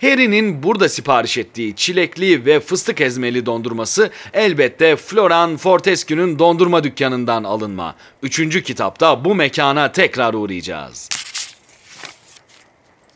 Harry'nin 0.00 0.62
burada 0.62 0.88
sipariş 0.88 1.38
ettiği 1.38 1.76
çilekli 1.76 2.46
ve 2.46 2.60
fıstık 2.60 3.00
ezmeli 3.00 3.46
dondurması 3.46 4.10
elbette 4.32 4.96
Floran 4.96 5.56
Fortescue'nun 5.56 6.38
dondurma 6.38 6.84
dükkanından 6.84 7.44
alınma. 7.44 7.94
Üçüncü 8.22 8.62
kitapta 8.62 9.24
bu 9.24 9.34
mekana 9.34 9.92
tekrar 9.92 10.34
uğrayacağız. 10.34 11.17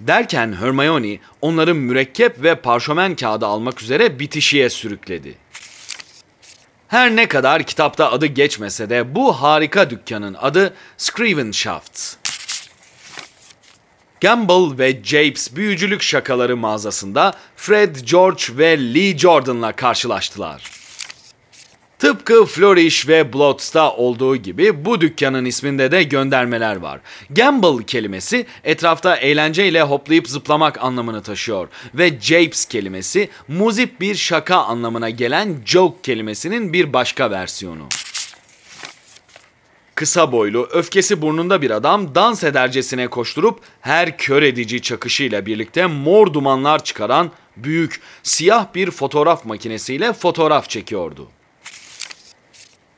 Derken 0.07 0.53
Hermione 0.61 1.19
onları 1.41 1.75
mürekkep 1.75 2.43
ve 2.43 2.55
parşömen 2.55 3.17
kağıdı 3.17 3.47
almak 3.47 3.83
üzere 3.83 4.19
bitişiğe 4.19 4.71
sürükledi. 4.71 5.35
Her 6.89 7.17
ne 7.17 7.29
kadar 7.29 7.63
kitapta 7.63 8.13
adı 8.13 8.27
geçmese 8.27 8.91
de 8.91 9.15
bu 9.15 9.43
harika 9.43 9.91
dükkanın 9.91 10.35
adı 10.35 10.75
Scrivenshafts. 10.97 12.15
Gamble 14.21 14.79
ve 14.79 15.05
Japes 15.05 15.57
büyücülük 15.57 16.03
şakaları 16.03 16.57
mağazasında 16.57 17.35
Fred, 17.57 17.97
George 17.97 18.43
ve 18.51 18.95
Lee 18.95 19.19
Jordan'la 19.19 19.73
karşılaştılar. 19.73 20.82
Tıpkı 22.03 22.47
Flourish 22.47 23.09
ve 23.09 23.33
Blots'ta 23.33 23.93
olduğu 23.93 24.37
gibi 24.37 24.85
bu 24.85 25.01
dükkanın 25.01 25.45
isminde 25.45 25.93
de 25.93 26.03
göndermeler 26.03 26.77
var. 26.77 27.01
Gamble 27.31 27.85
kelimesi 27.87 28.47
etrafta 28.65 29.17
eğlenceyle 29.17 29.83
hoplayıp 29.83 30.29
zıplamak 30.29 30.83
anlamını 30.85 31.23
taşıyor 31.23 31.69
ve 31.95 32.21
Japes 32.21 32.65
kelimesi 32.65 33.29
muzip 33.49 34.01
bir 34.01 34.15
şaka 34.15 34.57
anlamına 34.57 35.11
gelen 35.11 35.57
joke 35.67 35.97
kelimesinin 36.03 36.73
bir 36.73 36.93
başka 36.93 37.31
versiyonu. 37.31 37.89
Kısa 39.95 40.33
boylu, 40.33 40.69
öfkesi 40.73 41.23
burnunda 41.23 41.63
bir 41.63 41.71
adam 41.71 42.15
dans 42.15 42.45
edercesine 42.45 43.09
koşturup 43.09 43.61
her 43.81 44.19
kör 44.19 44.43
edici 44.43 44.83
çakışıyla 44.83 45.47
birlikte 45.47 45.87
mor 45.87 46.33
dumanlar 46.33 46.85
çıkaran 46.85 47.31
büyük, 47.57 48.01
siyah 48.23 48.67
bir 48.75 48.91
fotoğraf 48.91 49.45
makinesiyle 49.45 50.13
fotoğraf 50.13 50.69
çekiyordu. 50.69 51.29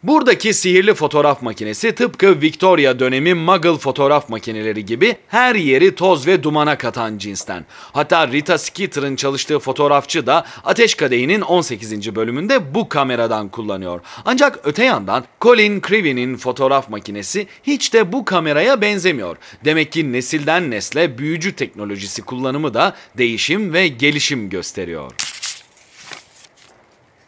Buradaki 0.05 0.55
sihirli 0.55 0.95
fotoğraf 0.95 1.43
makinesi 1.43 1.95
tıpkı 1.95 2.41
Victoria 2.41 2.99
dönemi 2.99 3.35
Muggle 3.35 3.79
fotoğraf 3.79 4.29
makineleri 4.29 4.85
gibi 4.85 5.17
her 5.29 5.55
yeri 5.55 5.95
toz 5.95 6.27
ve 6.27 6.43
dumana 6.43 6.79
katan 6.79 7.19
cinsten. 7.19 7.65
Hatta 7.93 8.29
Rita 8.29 8.59
Skeeter'ın 8.59 9.17
çalıştığı 9.17 9.59
fotoğrafçı 9.59 10.27
da 10.27 10.45
Ateş 10.65 10.95
Kadehi'nin 10.95 11.41
18. 11.41 12.15
bölümünde 12.15 12.75
bu 12.75 12.89
kameradan 12.89 13.49
kullanıyor. 13.49 14.01
Ancak 14.25 14.59
öte 14.65 14.85
yandan 14.85 15.25
Colin 15.41 15.81
Creevy'nin 15.81 16.37
fotoğraf 16.37 16.91
makinesi 16.91 17.47
hiç 17.63 17.93
de 17.93 18.13
bu 18.13 18.25
kameraya 18.25 18.81
benzemiyor. 18.81 19.37
Demek 19.65 19.93
ki 19.93 20.13
nesilden 20.13 20.71
nesle 20.71 21.19
büyücü 21.19 21.57
teknolojisi 21.57 22.23
kullanımı 22.23 22.75
da 22.75 22.95
değişim 23.19 23.73
ve 23.73 23.89
gelişim 23.89 24.51
gösteriyor. 24.51 25.34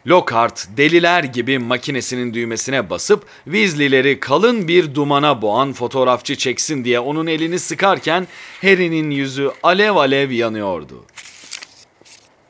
Lockhart 0.07 0.67
deliler 0.77 1.23
gibi 1.23 1.59
makinesinin 1.59 2.33
düğmesine 2.33 2.89
basıp 2.89 3.25
Weasley'leri 3.43 4.19
kalın 4.19 4.67
bir 4.67 4.95
dumana 4.95 5.41
boğan 5.41 5.73
fotoğrafçı 5.73 6.35
çeksin 6.35 6.83
diye 6.85 6.99
onun 6.99 7.27
elini 7.27 7.59
sıkarken 7.59 8.27
Harry'nin 8.61 9.11
yüzü 9.11 9.51
alev 9.63 9.95
alev 9.95 10.31
yanıyordu. 10.31 11.03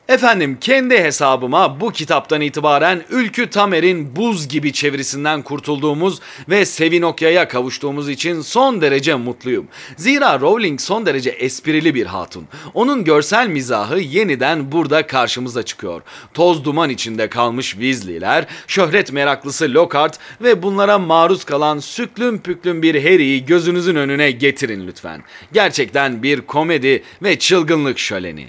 Efendim 0.08 0.58
kendi 0.60 0.98
hesabıma 0.98 1.80
bu 1.80 1.92
kitaptan 1.92 2.40
itibaren 2.40 3.02
Ülkü 3.10 3.50
Tamer'in 3.50 4.16
buz 4.16 4.48
gibi 4.48 4.72
çevirisinden 4.72 5.42
kurtulduğumuz 5.42 6.20
ve 6.48 6.64
Sevinokya'ya 6.64 7.48
kavuştuğumuz 7.48 8.08
için 8.08 8.40
son 8.40 8.80
derece 8.80 9.14
mutluyum. 9.14 9.68
Zira 9.96 10.40
Rowling 10.40 10.80
son 10.80 11.06
derece 11.06 11.30
esprili 11.30 11.94
bir 11.94 12.06
hatun. 12.06 12.44
Onun 12.74 13.04
görsel 13.04 13.48
mizahı 13.48 13.98
yeniden 13.98 14.72
burada 14.72 15.06
karşımıza 15.06 15.62
çıkıyor. 15.62 16.02
Toz 16.34 16.64
duman 16.64 16.90
içinde 16.90 17.28
kalmış 17.28 17.70
Weasley'ler, 17.70 18.46
şöhret 18.66 19.12
meraklısı 19.12 19.74
Lockhart 19.74 20.18
ve 20.40 20.62
bunlara 20.62 20.98
maruz 20.98 21.44
kalan 21.44 21.78
süklüm 21.78 22.38
püklüm 22.38 22.82
bir 22.82 22.94
Harry'i 22.94 23.44
gözünüzün 23.44 23.96
önüne 23.96 24.30
getirin 24.30 24.86
lütfen. 24.86 25.22
Gerçekten 25.52 26.22
bir 26.22 26.40
komedi 26.40 27.02
ve 27.22 27.38
çılgınlık 27.38 27.98
şöleni. 27.98 28.48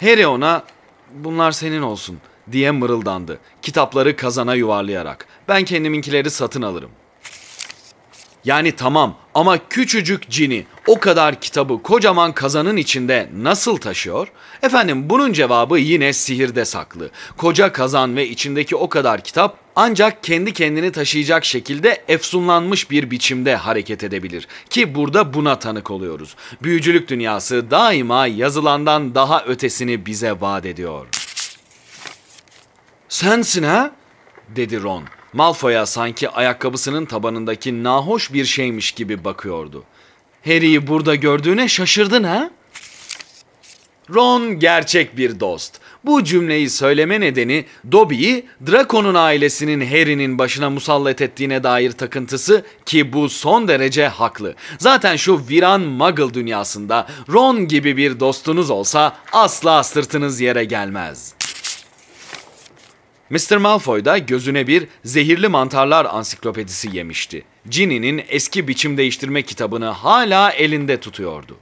Harry 0.00 0.26
ona 0.26 0.62
bunlar 1.14 1.52
senin 1.52 1.82
olsun 1.82 2.18
diye 2.52 2.70
mırıldandı. 2.70 3.38
Kitapları 3.62 4.16
kazana 4.16 4.54
yuvarlayarak. 4.54 5.26
Ben 5.48 5.64
kendiminkileri 5.64 6.30
satın 6.30 6.62
alırım. 6.62 6.90
Yani 8.44 8.72
tamam 8.72 9.16
ama 9.34 9.68
küçücük 9.68 10.30
cini 10.30 10.66
o 10.86 11.00
kadar 11.00 11.40
kitabı 11.40 11.82
kocaman 11.82 12.32
kazanın 12.32 12.76
içinde 12.76 13.28
nasıl 13.36 13.76
taşıyor? 13.76 14.28
Efendim 14.62 15.10
bunun 15.10 15.32
cevabı 15.32 15.78
yine 15.78 16.12
sihirde 16.12 16.64
saklı. 16.64 17.10
Koca 17.36 17.72
kazan 17.72 18.16
ve 18.16 18.28
içindeki 18.28 18.76
o 18.76 18.88
kadar 18.88 19.20
kitap 19.24 19.56
ancak 19.76 20.24
kendi 20.24 20.52
kendini 20.52 20.92
taşıyacak 20.92 21.44
şekilde 21.44 22.04
efsunlanmış 22.08 22.90
bir 22.90 23.10
biçimde 23.10 23.56
hareket 23.56 24.04
edebilir. 24.04 24.48
Ki 24.70 24.94
burada 24.94 25.34
buna 25.34 25.58
tanık 25.58 25.90
oluyoruz. 25.90 26.36
Büyücülük 26.62 27.08
dünyası 27.08 27.70
daima 27.70 28.26
yazılandan 28.26 29.14
daha 29.14 29.44
ötesini 29.44 30.06
bize 30.06 30.40
vaat 30.40 30.66
ediyor. 30.66 31.06
Sensin 33.08 33.62
ha? 33.62 33.90
dedi 34.56 34.82
Ron. 34.82 35.19
Malfoy'a 35.32 35.86
sanki 35.86 36.28
ayakkabısının 36.28 37.04
tabanındaki 37.04 37.84
nahoş 37.84 38.32
bir 38.32 38.44
şeymiş 38.44 38.92
gibi 38.92 39.24
bakıyordu. 39.24 39.84
Harry'i 40.44 40.86
burada 40.86 41.14
gördüğüne 41.14 41.68
şaşırdın 41.68 42.24
ha? 42.24 42.50
Ron 44.14 44.58
gerçek 44.58 45.16
bir 45.16 45.40
dost. 45.40 45.80
Bu 46.04 46.24
cümleyi 46.24 46.70
söyleme 46.70 47.20
nedeni 47.20 47.64
Dobby'yi 47.92 48.46
Draco'nun 48.70 49.14
ailesinin 49.14 49.86
Harry'nin 49.86 50.38
başına 50.38 50.70
musallat 50.70 51.20
ettiğine 51.22 51.62
dair 51.62 51.92
takıntısı 51.92 52.64
ki 52.86 53.12
bu 53.12 53.28
son 53.28 53.68
derece 53.68 54.06
haklı. 54.06 54.54
Zaten 54.78 55.16
şu 55.16 55.40
viran 55.48 55.80
muggle 55.80 56.34
dünyasında 56.34 57.06
Ron 57.32 57.68
gibi 57.68 57.96
bir 57.96 58.20
dostunuz 58.20 58.70
olsa 58.70 59.16
asla 59.32 59.82
sırtınız 59.82 60.40
yere 60.40 60.64
gelmez.'' 60.64 61.39
Mr. 63.30 63.56
Malfoy 63.56 64.04
da 64.04 64.18
gözüne 64.18 64.66
bir 64.66 64.88
zehirli 65.04 65.48
mantarlar 65.48 66.04
ansiklopedisi 66.04 66.96
yemişti. 66.96 67.44
Ginny'nin 67.68 68.24
eski 68.28 68.68
biçim 68.68 68.96
değiştirme 68.96 69.42
kitabını 69.42 69.86
hala 69.86 70.50
elinde 70.50 71.00
tutuyordu. 71.00 71.56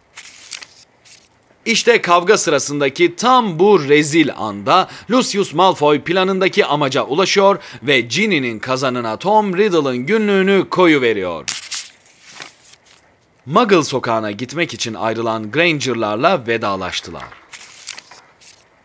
İşte 1.66 2.00
kavga 2.02 2.38
sırasındaki 2.38 3.16
tam 3.16 3.58
bu 3.58 3.88
rezil 3.88 4.28
anda 4.36 4.88
Lucius 5.10 5.54
Malfoy 5.54 6.00
planındaki 6.00 6.66
amaca 6.66 7.02
ulaşıyor 7.04 7.58
ve 7.82 8.00
Ginny'nin 8.00 8.58
kazanına 8.58 9.16
Tom 9.16 9.56
Riddle'ın 9.56 9.96
günlüğünü 9.96 10.68
koyu 10.70 11.00
veriyor. 11.00 11.44
Muggle 13.46 13.82
sokağına 13.82 14.30
gitmek 14.30 14.74
için 14.74 14.94
ayrılan 14.94 15.50
Granger'larla 15.50 16.46
vedalaştılar. 16.46 17.37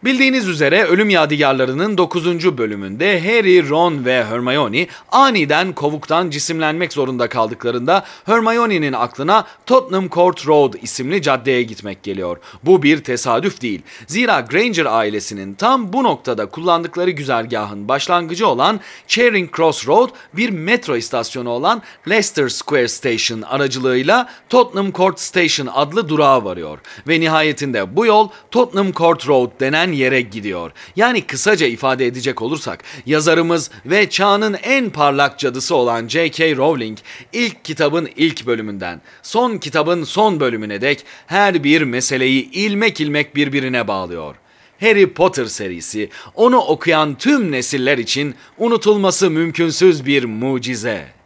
Bildiğiniz 0.04 0.48
üzere 0.48 0.84
Ölüm 0.84 1.10
Yadigarları'nın 1.10 1.98
9. 1.98 2.58
bölümünde 2.58 3.20
Harry, 3.20 3.70
Ron 3.70 4.06
ve 4.06 4.26
Hermione 4.26 4.88
aniden 5.12 5.74
kovuktan 5.74 6.30
cisimlenmek 6.30 6.94
zorunda 6.94 7.30
kaldıklarında 7.30 8.06
Hermione'nin 8.26 8.94
aklına 8.94 9.46
Tottenham 9.66 10.10
Court 10.10 10.48
Road 10.48 10.74
isimli 10.82 11.22
caddeye 11.22 11.64
gitmek 11.64 12.04
geliyor. 12.04 12.38
Bu 12.64 12.84
bir 12.84 13.04
tesadüf 13.04 13.62
değil. 13.62 13.82
Zira 14.08 14.40
Granger 14.40 14.86
ailesinin 14.86 15.54
tam 15.54 15.94
bu 15.94 16.04
noktada 16.04 16.46
kullandıkları 16.46 17.10
güzergahın 17.10 17.88
başlangıcı 17.88 18.48
olan 18.48 18.80
Charing 19.08 19.56
Cross 19.56 19.88
Road 19.88 20.10
bir 20.34 20.50
metro 20.50 20.96
istasyonu 20.96 21.50
olan 21.50 21.82
Leicester 22.10 22.50
Square 22.50 22.88
Station 22.88 23.42
aracılığıyla 23.42 24.30
Tottenham 24.50 24.92
Court 24.92 25.20
Station 25.20 25.68
adlı 25.74 26.10
durağa 26.10 26.46
varıyor. 26.46 26.80
Ve 27.08 27.20
nihayetinde 27.20 27.96
bu 27.96 28.06
yol 28.06 28.30
Tottenham 28.52 28.92
Court 28.92 29.28
Road 29.28 29.52
denen 29.60 29.93
yere 29.94 30.22
gidiyor. 30.22 30.72
Yani 30.96 31.22
kısaca 31.22 31.68
ifade 31.68 32.06
edecek 32.06 32.42
olursak 32.42 32.84
yazarımız 33.06 33.72
ve 33.86 34.10
çağının 34.10 34.54
en 34.64 34.90
parlak 34.90 35.40
cadısı 35.40 35.76
olan 35.76 36.08
J.K. 36.08 36.56
Rowling 36.56 36.98
ilk 37.34 37.66
kitabın 37.66 38.10
ilk 38.16 38.46
bölümünden 38.46 39.02
son 39.24 39.58
kitabın 39.58 40.04
son 40.04 40.40
bölümüne 40.40 40.82
dek 40.82 41.06
her 41.28 41.64
bir 41.64 41.82
meseleyi 41.82 42.52
ilmek 42.52 43.02
ilmek 43.02 43.36
birbirine 43.36 43.88
bağlıyor. 43.88 44.36
Harry 44.80 45.14
Potter 45.14 45.46
serisi 45.46 46.10
onu 46.36 46.58
okuyan 46.58 47.16
tüm 47.16 47.52
nesiller 47.52 47.98
için 47.98 48.36
unutulması 48.58 49.30
mümkünsüz 49.30 50.06
bir 50.06 50.24
mucize. 50.24 51.23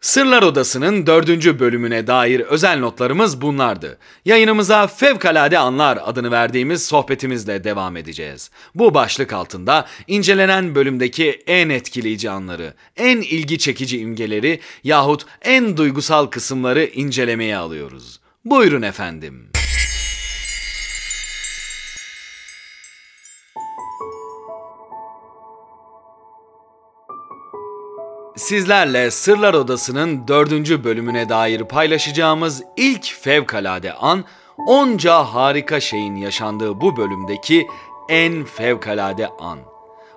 Sırlar 0.00 0.42
Odası'nın 0.42 1.06
dördüncü 1.06 1.58
bölümüne 1.58 2.06
dair 2.06 2.40
özel 2.40 2.78
notlarımız 2.78 3.40
bunlardı. 3.40 3.98
Yayınımıza 4.24 4.86
Fevkalade 4.86 5.58
Anlar 5.58 5.98
adını 6.04 6.30
verdiğimiz 6.30 6.86
sohbetimizle 6.86 7.64
devam 7.64 7.96
edeceğiz. 7.96 8.50
Bu 8.74 8.94
başlık 8.94 9.32
altında 9.32 9.86
incelenen 10.06 10.74
bölümdeki 10.74 11.42
en 11.46 11.68
etkileyici 11.68 12.30
anları, 12.30 12.74
en 12.96 13.16
ilgi 13.16 13.58
çekici 13.58 13.98
imgeleri 13.98 14.60
yahut 14.84 15.26
en 15.42 15.76
duygusal 15.76 16.26
kısımları 16.26 16.84
incelemeye 16.84 17.56
alıyoruz. 17.56 18.20
Buyurun 18.44 18.82
efendim. 18.82 19.47
Sizlerle 28.48 29.10
Sırlar 29.10 29.54
Odası'nın 29.54 30.28
dördüncü 30.28 30.84
bölümüne 30.84 31.28
dair 31.28 31.64
paylaşacağımız 31.64 32.62
ilk 32.76 33.04
fevkalade 33.04 33.92
an, 33.92 34.24
onca 34.66 35.14
harika 35.14 35.80
şeyin 35.80 36.16
yaşandığı 36.16 36.80
bu 36.80 36.96
bölümdeki 36.96 37.66
en 38.08 38.44
fevkalade 38.44 39.28
an. 39.28 39.58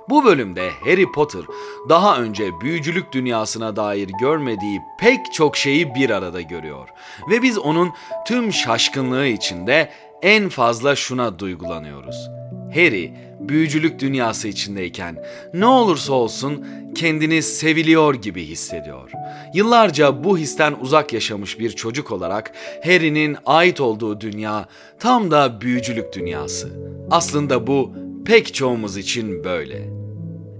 Bu 0.10 0.26
bölümde 0.26 0.70
Harry 0.86 1.12
Potter 1.12 1.42
daha 1.90 2.18
önce 2.18 2.62
büyücülük 2.62 3.12
dünyasına 3.12 3.76
dair 3.76 4.10
görmediği 4.22 4.82
pek 5.00 5.34
çok 5.34 5.58
şeyi 5.58 5.96
bir 5.96 6.10
arada 6.10 6.42
görüyor 6.42 6.90
ve 7.30 7.42
biz 7.42 7.58
onun 7.58 7.92
tüm 8.28 8.54
şaşkınlığı 8.54 9.28
içinde 9.28 9.92
en 10.22 10.50
fazla 10.50 10.96
şuna 10.96 11.40
duygulanıyoruz. 11.40 12.41
Harry 12.74 13.14
büyücülük 13.40 14.00
dünyası 14.00 14.48
içindeyken 14.48 15.24
ne 15.54 15.66
olursa 15.66 16.14
olsun 16.14 16.66
kendini 16.96 17.42
seviliyor 17.42 18.16
gibi 18.16 18.46
hissediyor. 18.46 19.12
Yıllarca 19.54 20.24
bu 20.24 20.38
histen 20.38 20.76
uzak 20.82 21.14
yaşamış 21.14 21.60
bir 21.60 21.70
çocuk 21.70 22.12
olarak 22.12 22.52
Harry'nin 22.84 23.38
ait 23.46 23.82
olduğu 23.82 24.22
dünya 24.22 24.66
tam 25.00 25.32
da 25.32 25.62
büyücülük 25.62 26.14
dünyası. 26.14 26.70
Aslında 27.12 27.68
bu 27.68 27.94
pek 28.26 28.54
çoğumuz 28.54 28.98
için 28.98 29.44
böyle. 29.44 29.90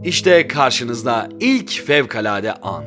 İşte 0.04 0.48
karşınızda 0.48 1.30
ilk 1.40 1.72
fevkalade 1.72 2.54
an. 2.54 2.84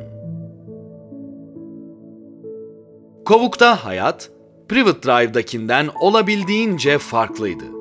Kovukta 3.25 3.85
hayat, 3.85 4.29
Private 4.69 5.03
Drive'dakinden 5.03 5.89
olabildiğince 5.99 6.97
farklıydı. 6.97 7.74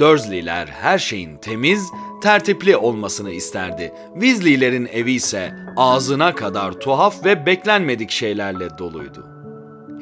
Dursley'ler 0.00 0.66
her 0.66 0.98
şeyin 0.98 1.36
temiz, 1.36 1.90
tertipli 2.22 2.76
olmasını 2.76 3.30
isterdi. 3.30 3.94
Weasley'lerin 4.12 4.86
evi 4.92 5.12
ise 5.12 5.54
ağzına 5.76 6.34
kadar 6.34 6.72
tuhaf 6.72 7.24
ve 7.24 7.46
beklenmedik 7.46 8.10
şeylerle 8.10 8.78
doluydu. 8.78 9.26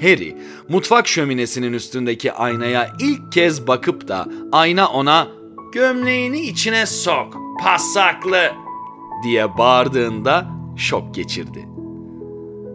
Harry, 0.00 0.36
mutfak 0.68 1.08
şöminesinin 1.08 1.72
üstündeki 1.72 2.32
aynaya 2.32 2.90
ilk 3.00 3.32
kez 3.32 3.66
bakıp 3.66 4.08
da 4.08 4.26
ayna 4.52 4.88
ona 4.88 5.28
Gömleğini 5.72 6.40
içine 6.40 6.86
sok, 6.86 7.36
pasaklı. 7.62 8.52
diye 9.24 9.58
bağırdığında 9.58 10.46
şok 10.76 11.14
geçirdi. 11.14 11.68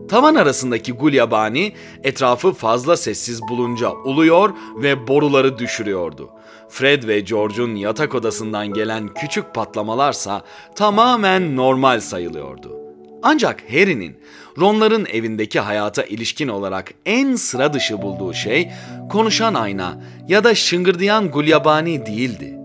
Tavan 0.09 0.36
arasındaki 0.36 0.91
gulyabani 0.91 1.73
etrafı 2.03 2.51
fazla 2.53 2.97
sessiz 2.97 3.41
bulunca 3.41 3.91
uluyor 3.91 4.53
ve 4.75 5.07
boruları 5.07 5.57
düşürüyordu. 5.57 6.29
Fred 6.73 7.07
ve 7.07 7.19
George'un 7.19 7.75
yatak 7.75 8.15
odasından 8.15 8.67
gelen 8.67 9.07
küçük 9.07 9.53
patlamalarsa 9.53 10.41
tamamen 10.75 11.55
normal 11.55 11.99
sayılıyordu. 11.99 12.79
Ancak 13.23 13.63
Harry'nin 13.71 14.19
Ron'ların 14.59 15.05
evindeki 15.05 15.59
hayata 15.59 16.03
ilişkin 16.03 16.47
olarak 16.47 16.93
en 17.05 17.36
sıra 17.36 17.73
dışı 17.73 18.01
bulduğu 18.01 18.33
şey 18.33 18.71
konuşan 19.12 19.53
ayna 19.53 20.01
ya 20.27 20.43
da 20.43 20.55
şıngırdayan 20.55 21.31
gulyabani 21.31 22.05
değildi. 22.05 22.59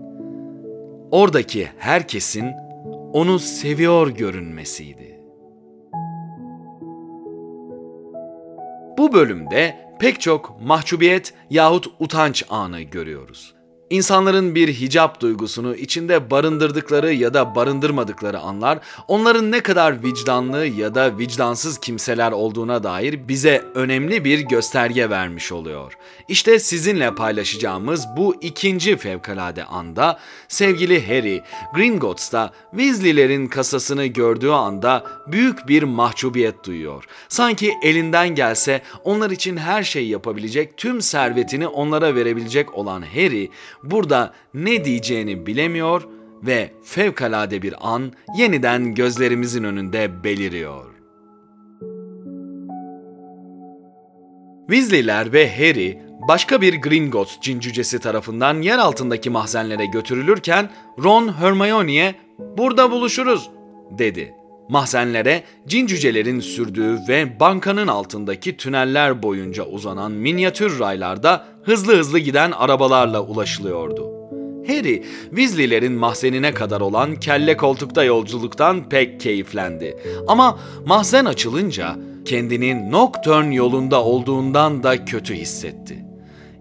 Oradaki 1.11 1.67
herkesin 1.77 2.51
onu 3.13 3.39
seviyor 3.39 4.07
görünmesiydi. 4.09 5.19
Bu 8.97 9.13
bölümde 9.13 9.75
pek 9.99 10.21
çok 10.21 10.61
mahcubiyet 10.61 11.33
yahut 11.49 11.87
utanç 11.99 12.43
anı 12.49 12.81
görüyoruz. 12.81 13.58
İnsanların 13.89 14.55
bir 14.55 14.67
hicap 14.67 15.21
duygusunu 15.21 15.75
içinde 15.75 16.31
barındırdıkları 16.31 17.13
ya 17.13 17.33
da 17.33 17.55
barındırmadıkları 17.55 18.39
anlar, 18.39 18.79
onların 19.07 19.51
ne 19.51 19.59
kadar 19.59 20.03
vicdanlı 20.03 20.65
ya 20.65 20.95
da 20.95 21.17
vicdansız 21.17 21.77
kimseler 21.77 22.31
olduğuna 22.31 22.83
dair 22.83 23.27
bize 23.27 23.65
önemli 23.75 24.25
bir 24.25 24.39
gösterge 24.39 25.09
vermiş 25.09 25.51
oluyor. 25.51 25.93
İşte 26.27 26.59
sizinle 26.59 27.15
paylaşacağımız 27.15 28.05
bu 28.17 28.35
ikinci 28.41 28.97
fevkalade 28.97 29.63
anda 29.63 30.19
sevgili 30.47 31.07
Harry, 31.07 31.41
Gringotts'ta 31.75 32.51
Weasley'lerin 32.71 33.47
kasasını 33.47 34.05
gördüğü 34.05 34.49
anda 34.49 35.03
büyük 35.27 35.67
bir 35.67 35.83
mahcubiyet 35.83 36.63
duyuyor. 36.63 37.03
Sanki 37.29 37.73
elinden 37.83 38.35
gelse 38.35 38.81
onlar 39.03 39.31
için 39.31 39.57
her 39.57 39.83
şeyi 39.83 40.09
yapabilecek, 40.09 40.77
tüm 40.77 41.01
servetini 41.01 41.67
onlara 41.67 42.15
verebilecek 42.15 42.75
olan 42.75 43.01
Harry, 43.01 43.49
burada 43.83 44.33
ne 44.53 44.85
diyeceğini 44.85 45.45
bilemiyor 45.45 46.07
ve 46.43 46.71
fevkalade 46.83 47.61
bir 47.61 47.75
an 47.93 48.11
yeniden 48.37 48.95
gözlerimizin 48.95 49.63
önünde 49.63 50.23
beliriyor. 50.23 50.85
Weasley'ler 54.67 55.33
ve 55.33 55.55
Harry 55.57 55.99
başka 56.27 56.61
bir 56.61 56.81
Gringotts 56.81 57.39
cin 57.41 57.59
cücesi 57.59 57.99
tarafından 57.99 58.61
yer 58.61 58.77
altındaki 58.77 59.29
mahzenlere 59.29 59.85
götürülürken 59.85 60.69
Ron 61.03 61.33
Hermione'ye 61.33 62.15
"Burada 62.57 62.91
buluşuruz." 62.91 63.49
dedi. 63.91 64.38
Mahzenlere 64.69 65.43
cin 65.67 65.87
cücelerin 65.87 66.39
sürdüğü 66.39 66.97
ve 67.07 67.39
bankanın 67.39 67.87
altındaki 67.87 68.57
tüneller 68.57 69.23
boyunca 69.23 69.63
uzanan 69.63 70.11
minyatür 70.11 70.79
raylarda 70.79 71.45
hızlı 71.63 71.97
hızlı 71.97 72.19
giden 72.19 72.51
arabalarla 72.51 73.21
ulaşılıyordu. 73.21 74.19
Harry, 74.67 75.03
Weasley'lerin 75.29 75.93
mahzenine 75.93 76.53
kadar 76.53 76.81
olan 76.81 77.15
kelle 77.15 77.57
koltukta 77.57 78.03
yolculuktan 78.03 78.89
pek 78.89 79.19
keyiflendi. 79.19 79.97
Ama 80.27 80.59
mahzen 80.85 81.25
açılınca 81.25 81.95
kendini 82.25 82.91
Nocturne 82.91 83.55
yolunda 83.55 84.03
olduğundan 84.03 84.83
da 84.83 85.05
kötü 85.05 85.33
hissetti. 85.33 86.05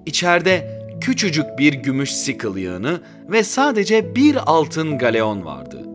İçeride 0.06 0.82
küçücük 1.00 1.58
bir 1.58 1.72
gümüş 1.72 2.12
sickle 2.12 2.60
yığını 2.60 3.00
ve 3.28 3.42
sadece 3.44 4.14
bir 4.14 4.36
altın 4.46 4.98
galeon 4.98 5.44
vardı. 5.44 5.87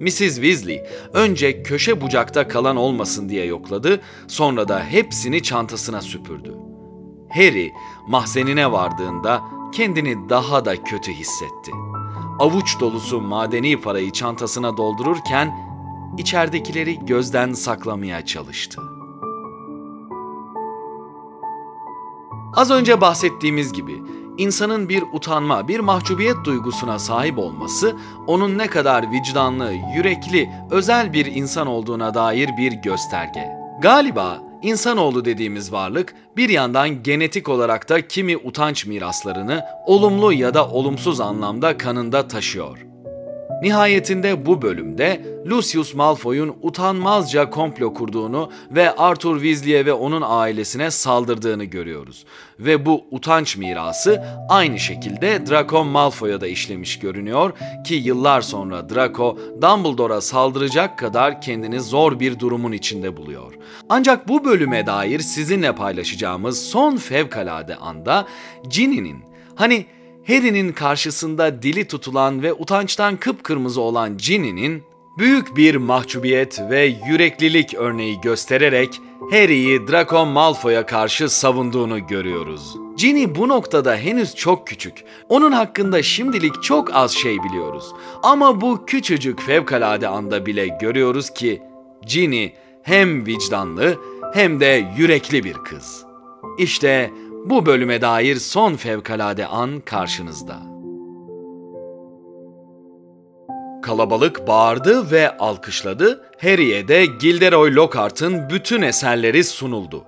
Mrs. 0.00 0.34
Weasley 0.34 0.82
önce 1.12 1.62
köşe 1.62 2.00
bucakta 2.00 2.48
kalan 2.48 2.76
olmasın 2.76 3.28
diye 3.28 3.44
yokladı, 3.44 4.00
sonra 4.28 4.68
da 4.68 4.84
hepsini 4.84 5.42
çantasına 5.42 6.00
süpürdü. 6.00 6.54
Harry 7.28 7.72
mahzenine 8.08 8.72
vardığında 8.72 9.42
kendini 9.72 10.28
daha 10.28 10.64
da 10.64 10.84
kötü 10.84 11.12
hissetti. 11.12 11.72
Avuç 12.38 12.80
dolusu 12.80 13.20
madeni 13.20 13.80
parayı 13.80 14.12
çantasına 14.12 14.76
doldururken 14.76 15.56
içeridekileri 16.18 17.06
gözden 17.06 17.52
saklamaya 17.52 18.26
çalıştı. 18.26 18.82
Az 22.54 22.70
önce 22.70 23.00
bahsettiğimiz 23.00 23.72
gibi 23.72 24.02
insanın 24.38 24.88
bir 24.88 25.02
utanma, 25.12 25.68
bir 25.68 25.80
mahcubiyet 25.80 26.36
duygusuna 26.44 26.98
sahip 26.98 27.38
olması 27.38 27.96
onun 28.26 28.58
ne 28.58 28.66
kadar 28.66 29.12
vicdanlı, 29.12 29.72
yürekli, 29.96 30.50
özel 30.70 31.12
bir 31.12 31.26
insan 31.26 31.66
olduğuna 31.66 32.14
dair 32.14 32.50
bir 32.58 32.72
gösterge. 32.72 33.48
Galiba 33.80 34.42
insanoğlu 34.62 35.24
dediğimiz 35.24 35.72
varlık 35.72 36.14
bir 36.36 36.48
yandan 36.48 37.02
genetik 37.02 37.48
olarak 37.48 37.88
da 37.88 38.08
kimi 38.08 38.36
utanç 38.36 38.86
miraslarını 38.86 39.64
olumlu 39.86 40.32
ya 40.32 40.54
da 40.54 40.68
olumsuz 40.68 41.20
anlamda 41.20 41.78
kanında 41.78 42.28
taşıyor. 42.28 42.95
Nihayetinde 43.62 44.46
bu 44.46 44.62
bölümde 44.62 45.36
Lucius 45.46 45.94
Malfoy'un 45.94 46.56
utanmazca 46.62 47.50
komplo 47.50 47.94
kurduğunu 47.94 48.50
ve 48.70 48.96
Arthur 48.96 49.36
Weasley'e 49.42 49.86
ve 49.86 49.92
onun 49.92 50.22
ailesine 50.26 50.90
saldırdığını 50.90 51.64
görüyoruz. 51.64 52.24
Ve 52.60 52.86
bu 52.86 53.04
utanç 53.10 53.56
mirası 53.56 54.24
aynı 54.48 54.78
şekilde 54.78 55.46
Draco 55.46 55.84
Malfoy'a 55.84 56.40
da 56.40 56.46
işlemiş 56.46 56.98
görünüyor 56.98 57.52
ki 57.86 57.94
yıllar 57.94 58.40
sonra 58.40 58.88
Draco 58.88 59.38
Dumbledore'a 59.62 60.20
saldıracak 60.20 60.98
kadar 60.98 61.40
kendini 61.40 61.80
zor 61.80 62.20
bir 62.20 62.38
durumun 62.38 62.72
içinde 62.72 63.16
buluyor. 63.16 63.54
Ancak 63.88 64.28
bu 64.28 64.44
bölüme 64.44 64.86
dair 64.86 65.20
sizinle 65.20 65.74
paylaşacağımız 65.74 66.62
son 66.62 66.96
fevkalade 66.96 67.76
anda 67.76 68.26
Ginny'nin 68.68 69.24
hani 69.54 69.86
Harry'nin 70.28 70.72
karşısında 70.72 71.62
dili 71.62 71.88
tutulan 71.88 72.42
ve 72.42 72.52
utançtan 72.52 73.16
kıpkırmızı 73.16 73.80
olan 73.80 74.18
Ginny'nin 74.18 74.82
büyük 75.18 75.56
bir 75.56 75.76
mahcubiyet 75.76 76.60
ve 76.70 76.94
yüreklilik 77.08 77.74
örneği 77.74 78.20
göstererek 78.20 79.00
Harry'i 79.30 79.88
Draco 79.88 80.26
Malfoy'a 80.26 80.86
karşı 80.86 81.28
savunduğunu 81.28 82.06
görüyoruz. 82.06 82.76
Ginny 82.96 83.34
bu 83.34 83.48
noktada 83.48 83.96
henüz 83.96 84.34
çok 84.34 84.66
küçük. 84.66 85.04
Onun 85.28 85.52
hakkında 85.52 86.02
şimdilik 86.02 86.62
çok 86.62 86.94
az 86.94 87.12
şey 87.12 87.38
biliyoruz. 87.42 87.92
Ama 88.22 88.60
bu 88.60 88.86
küçücük 88.86 89.42
fevkalade 89.42 90.08
anda 90.08 90.46
bile 90.46 90.68
görüyoruz 90.80 91.30
ki 91.30 91.62
Ginny 92.06 92.52
hem 92.82 93.26
vicdanlı 93.26 93.98
hem 94.34 94.60
de 94.60 94.86
yürekli 94.98 95.44
bir 95.44 95.54
kız. 95.54 96.04
İşte 96.58 97.10
bu 97.50 97.66
bölüme 97.66 98.00
dair 98.00 98.36
son 98.36 98.76
fevkalade 98.76 99.46
an 99.46 99.80
karşınızda. 99.80 100.56
Kalabalık 103.82 104.46
bağırdı 104.46 105.10
ve 105.10 105.36
alkışladı. 105.36 106.24
Harry'e 106.40 106.88
de 106.88 107.06
Gilderoy 107.06 107.74
Lockhart'ın 107.74 108.50
bütün 108.50 108.82
eserleri 108.82 109.44
sunuldu. 109.44 110.04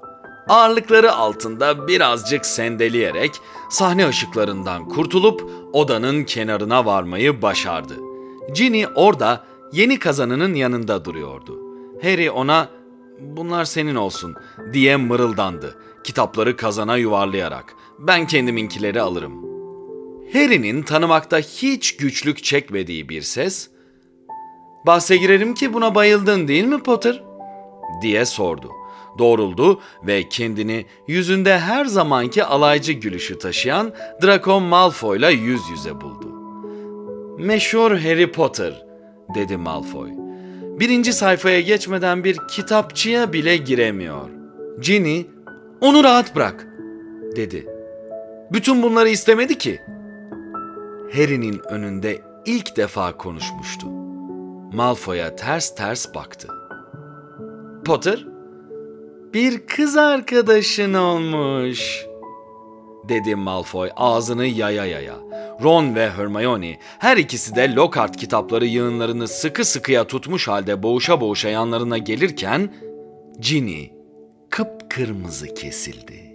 Ağırlıkları 0.48 1.12
altında 1.12 1.88
birazcık 1.88 2.46
sendeleyerek 2.46 3.30
sahne 3.70 4.08
ışıklarından 4.08 4.88
kurtulup 4.88 5.50
odanın 5.72 6.24
kenarına 6.24 6.86
varmayı 6.86 7.42
başardı. 7.42 7.94
Ginny 8.54 8.86
orada 8.94 9.44
yeni 9.72 9.98
kazanının 9.98 10.54
yanında 10.54 11.04
duruyordu. 11.04 11.58
Harry 12.02 12.30
ona 12.30 12.68
"Bunlar 13.20 13.64
senin 13.64 13.94
olsun." 13.94 14.36
diye 14.72 14.96
mırıldandı. 14.96 15.74
Kitapları 16.04 16.56
kazana 16.56 16.96
yuvarlayarak. 16.96 17.74
"Ben 17.98 18.26
kendiminkileri 18.26 19.00
alırım." 19.00 19.48
Harry'nin 20.32 20.82
tanımakta 20.82 21.38
hiç 21.38 21.96
güçlük 21.96 22.44
çekmediği 22.44 23.08
bir 23.08 23.22
ses, 23.22 23.68
''Bahse 24.86 25.16
girerim 25.16 25.54
ki 25.54 25.72
buna 25.74 25.94
bayıldın 25.94 26.48
değil 26.48 26.64
mi 26.64 26.78
Potter?'' 26.82 27.22
diye 28.02 28.24
sordu. 28.24 28.70
Doğruldu 29.18 29.80
ve 30.06 30.28
kendini 30.28 30.86
yüzünde 31.08 31.58
her 31.58 31.84
zamanki 31.84 32.44
alaycı 32.44 32.92
gülüşü 32.92 33.38
taşıyan 33.38 33.94
Draco 34.22 34.60
Malfoy'la 34.60 35.30
yüz 35.30 35.60
yüze 35.70 36.00
buldu. 36.00 36.34
''Meşhur 37.38 37.90
Harry 37.90 38.32
Potter'' 38.32 38.86
dedi 39.34 39.56
Malfoy. 39.56 40.10
Birinci 40.80 41.12
sayfaya 41.12 41.60
geçmeden 41.60 42.24
bir 42.24 42.38
kitapçıya 42.50 43.32
bile 43.32 43.56
giremiyor. 43.56 44.28
Ginny, 44.80 45.22
''Onu 45.80 46.04
rahat 46.04 46.36
bırak'' 46.36 46.66
dedi. 47.36 47.66
''Bütün 48.52 48.82
bunları 48.82 49.08
istemedi 49.08 49.58
ki.'' 49.58 49.80
Harry'nin 51.12 51.60
önünde 51.68 52.18
ilk 52.46 52.76
defa 52.76 53.16
konuşmuştu. 53.16 53.86
Malfoy'a 54.72 55.36
ters 55.36 55.74
ters 55.74 56.14
baktı. 56.14 56.48
Potter, 57.84 58.26
bir 59.34 59.66
kız 59.66 59.96
arkadaşın 59.96 60.94
olmuş, 60.94 62.06
dedi 63.08 63.36
Malfoy 63.36 63.90
ağzını 63.96 64.46
yaya 64.46 64.86
yaya. 64.86 65.14
Ron 65.62 65.94
ve 65.94 66.10
Hermione 66.10 66.78
her 66.98 67.16
ikisi 67.16 67.54
de 67.56 67.74
Lockhart 67.74 68.16
kitapları 68.16 68.66
yığınlarını 68.66 69.28
sıkı 69.28 69.64
sıkıya 69.64 70.06
tutmuş 70.06 70.48
halde 70.48 70.82
boğuşa 70.82 71.20
boğuşa 71.20 71.48
yanlarına 71.48 71.98
gelirken 71.98 72.74
Ginny 73.40 73.97
kıpkırmızı 74.50 75.54
kesildi. 75.54 76.28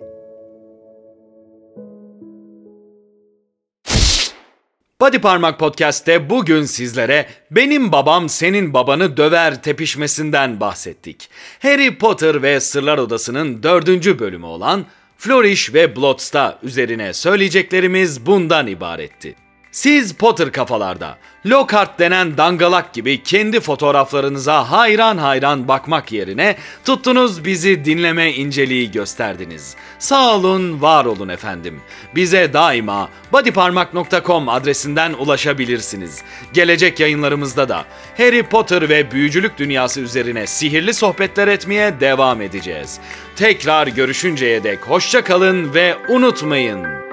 Body 5.01 5.17
Parmak 5.17 5.59
Podcast'te 5.59 6.29
bugün 6.29 6.63
sizlere 6.63 7.27
benim 7.51 7.91
babam 7.91 8.29
senin 8.29 8.73
babanı 8.73 9.17
döver 9.17 9.63
tepişmesinden 9.63 10.59
bahsettik. 10.59 11.29
Harry 11.61 11.97
Potter 11.97 12.43
ve 12.43 12.59
Sırlar 12.59 12.97
Odası'nın 12.97 13.63
dördüncü 13.63 14.19
bölümü 14.19 14.45
olan 14.45 14.85
Flourish 15.17 15.73
ve 15.73 15.95
Bloodsta 15.95 16.59
üzerine 16.63 17.13
söyleyeceklerimiz 17.13 18.25
bundan 18.25 18.67
ibaretti. 18.67 19.42
Siz 19.73 20.13
Potter 20.13 20.51
kafalarda 20.51 21.17
Lockhart 21.45 21.99
denen 21.99 22.37
dangalak 22.37 22.93
gibi 22.93 23.23
kendi 23.23 23.59
fotoğraflarınıza 23.59 24.71
hayran 24.71 25.17
hayran 25.17 25.67
bakmak 25.67 26.11
yerine 26.11 26.55
tuttunuz 26.85 27.45
bizi 27.45 27.85
dinleme 27.85 28.33
inceliği 28.33 28.91
gösterdiniz. 28.91 29.75
Sağ 29.99 30.35
olun, 30.35 30.81
var 30.81 31.05
olun 31.05 31.29
efendim. 31.29 31.81
Bize 32.15 32.53
daima 32.53 33.09
bodyparmak.com 33.31 34.49
adresinden 34.49 35.13
ulaşabilirsiniz. 35.13 36.21
Gelecek 36.53 36.99
yayınlarımızda 36.99 37.69
da 37.69 37.85
Harry 38.17 38.43
Potter 38.43 38.89
ve 38.89 39.11
büyücülük 39.11 39.57
dünyası 39.57 40.01
üzerine 40.01 40.47
sihirli 40.47 40.93
sohbetler 40.93 41.47
etmeye 41.47 41.99
devam 41.99 42.41
edeceğiz. 42.41 42.99
Tekrar 43.35 43.87
görüşünceye 43.87 44.63
dek 44.63 44.79
hoşça 44.79 45.23
kalın 45.23 45.73
ve 45.73 45.95
unutmayın. 46.09 47.12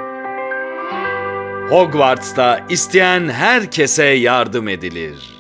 Hogwarts'ta 1.71 2.67
isteyen 2.69 3.29
herkese 3.29 4.05
yardım 4.05 4.69
edilir. 4.69 5.40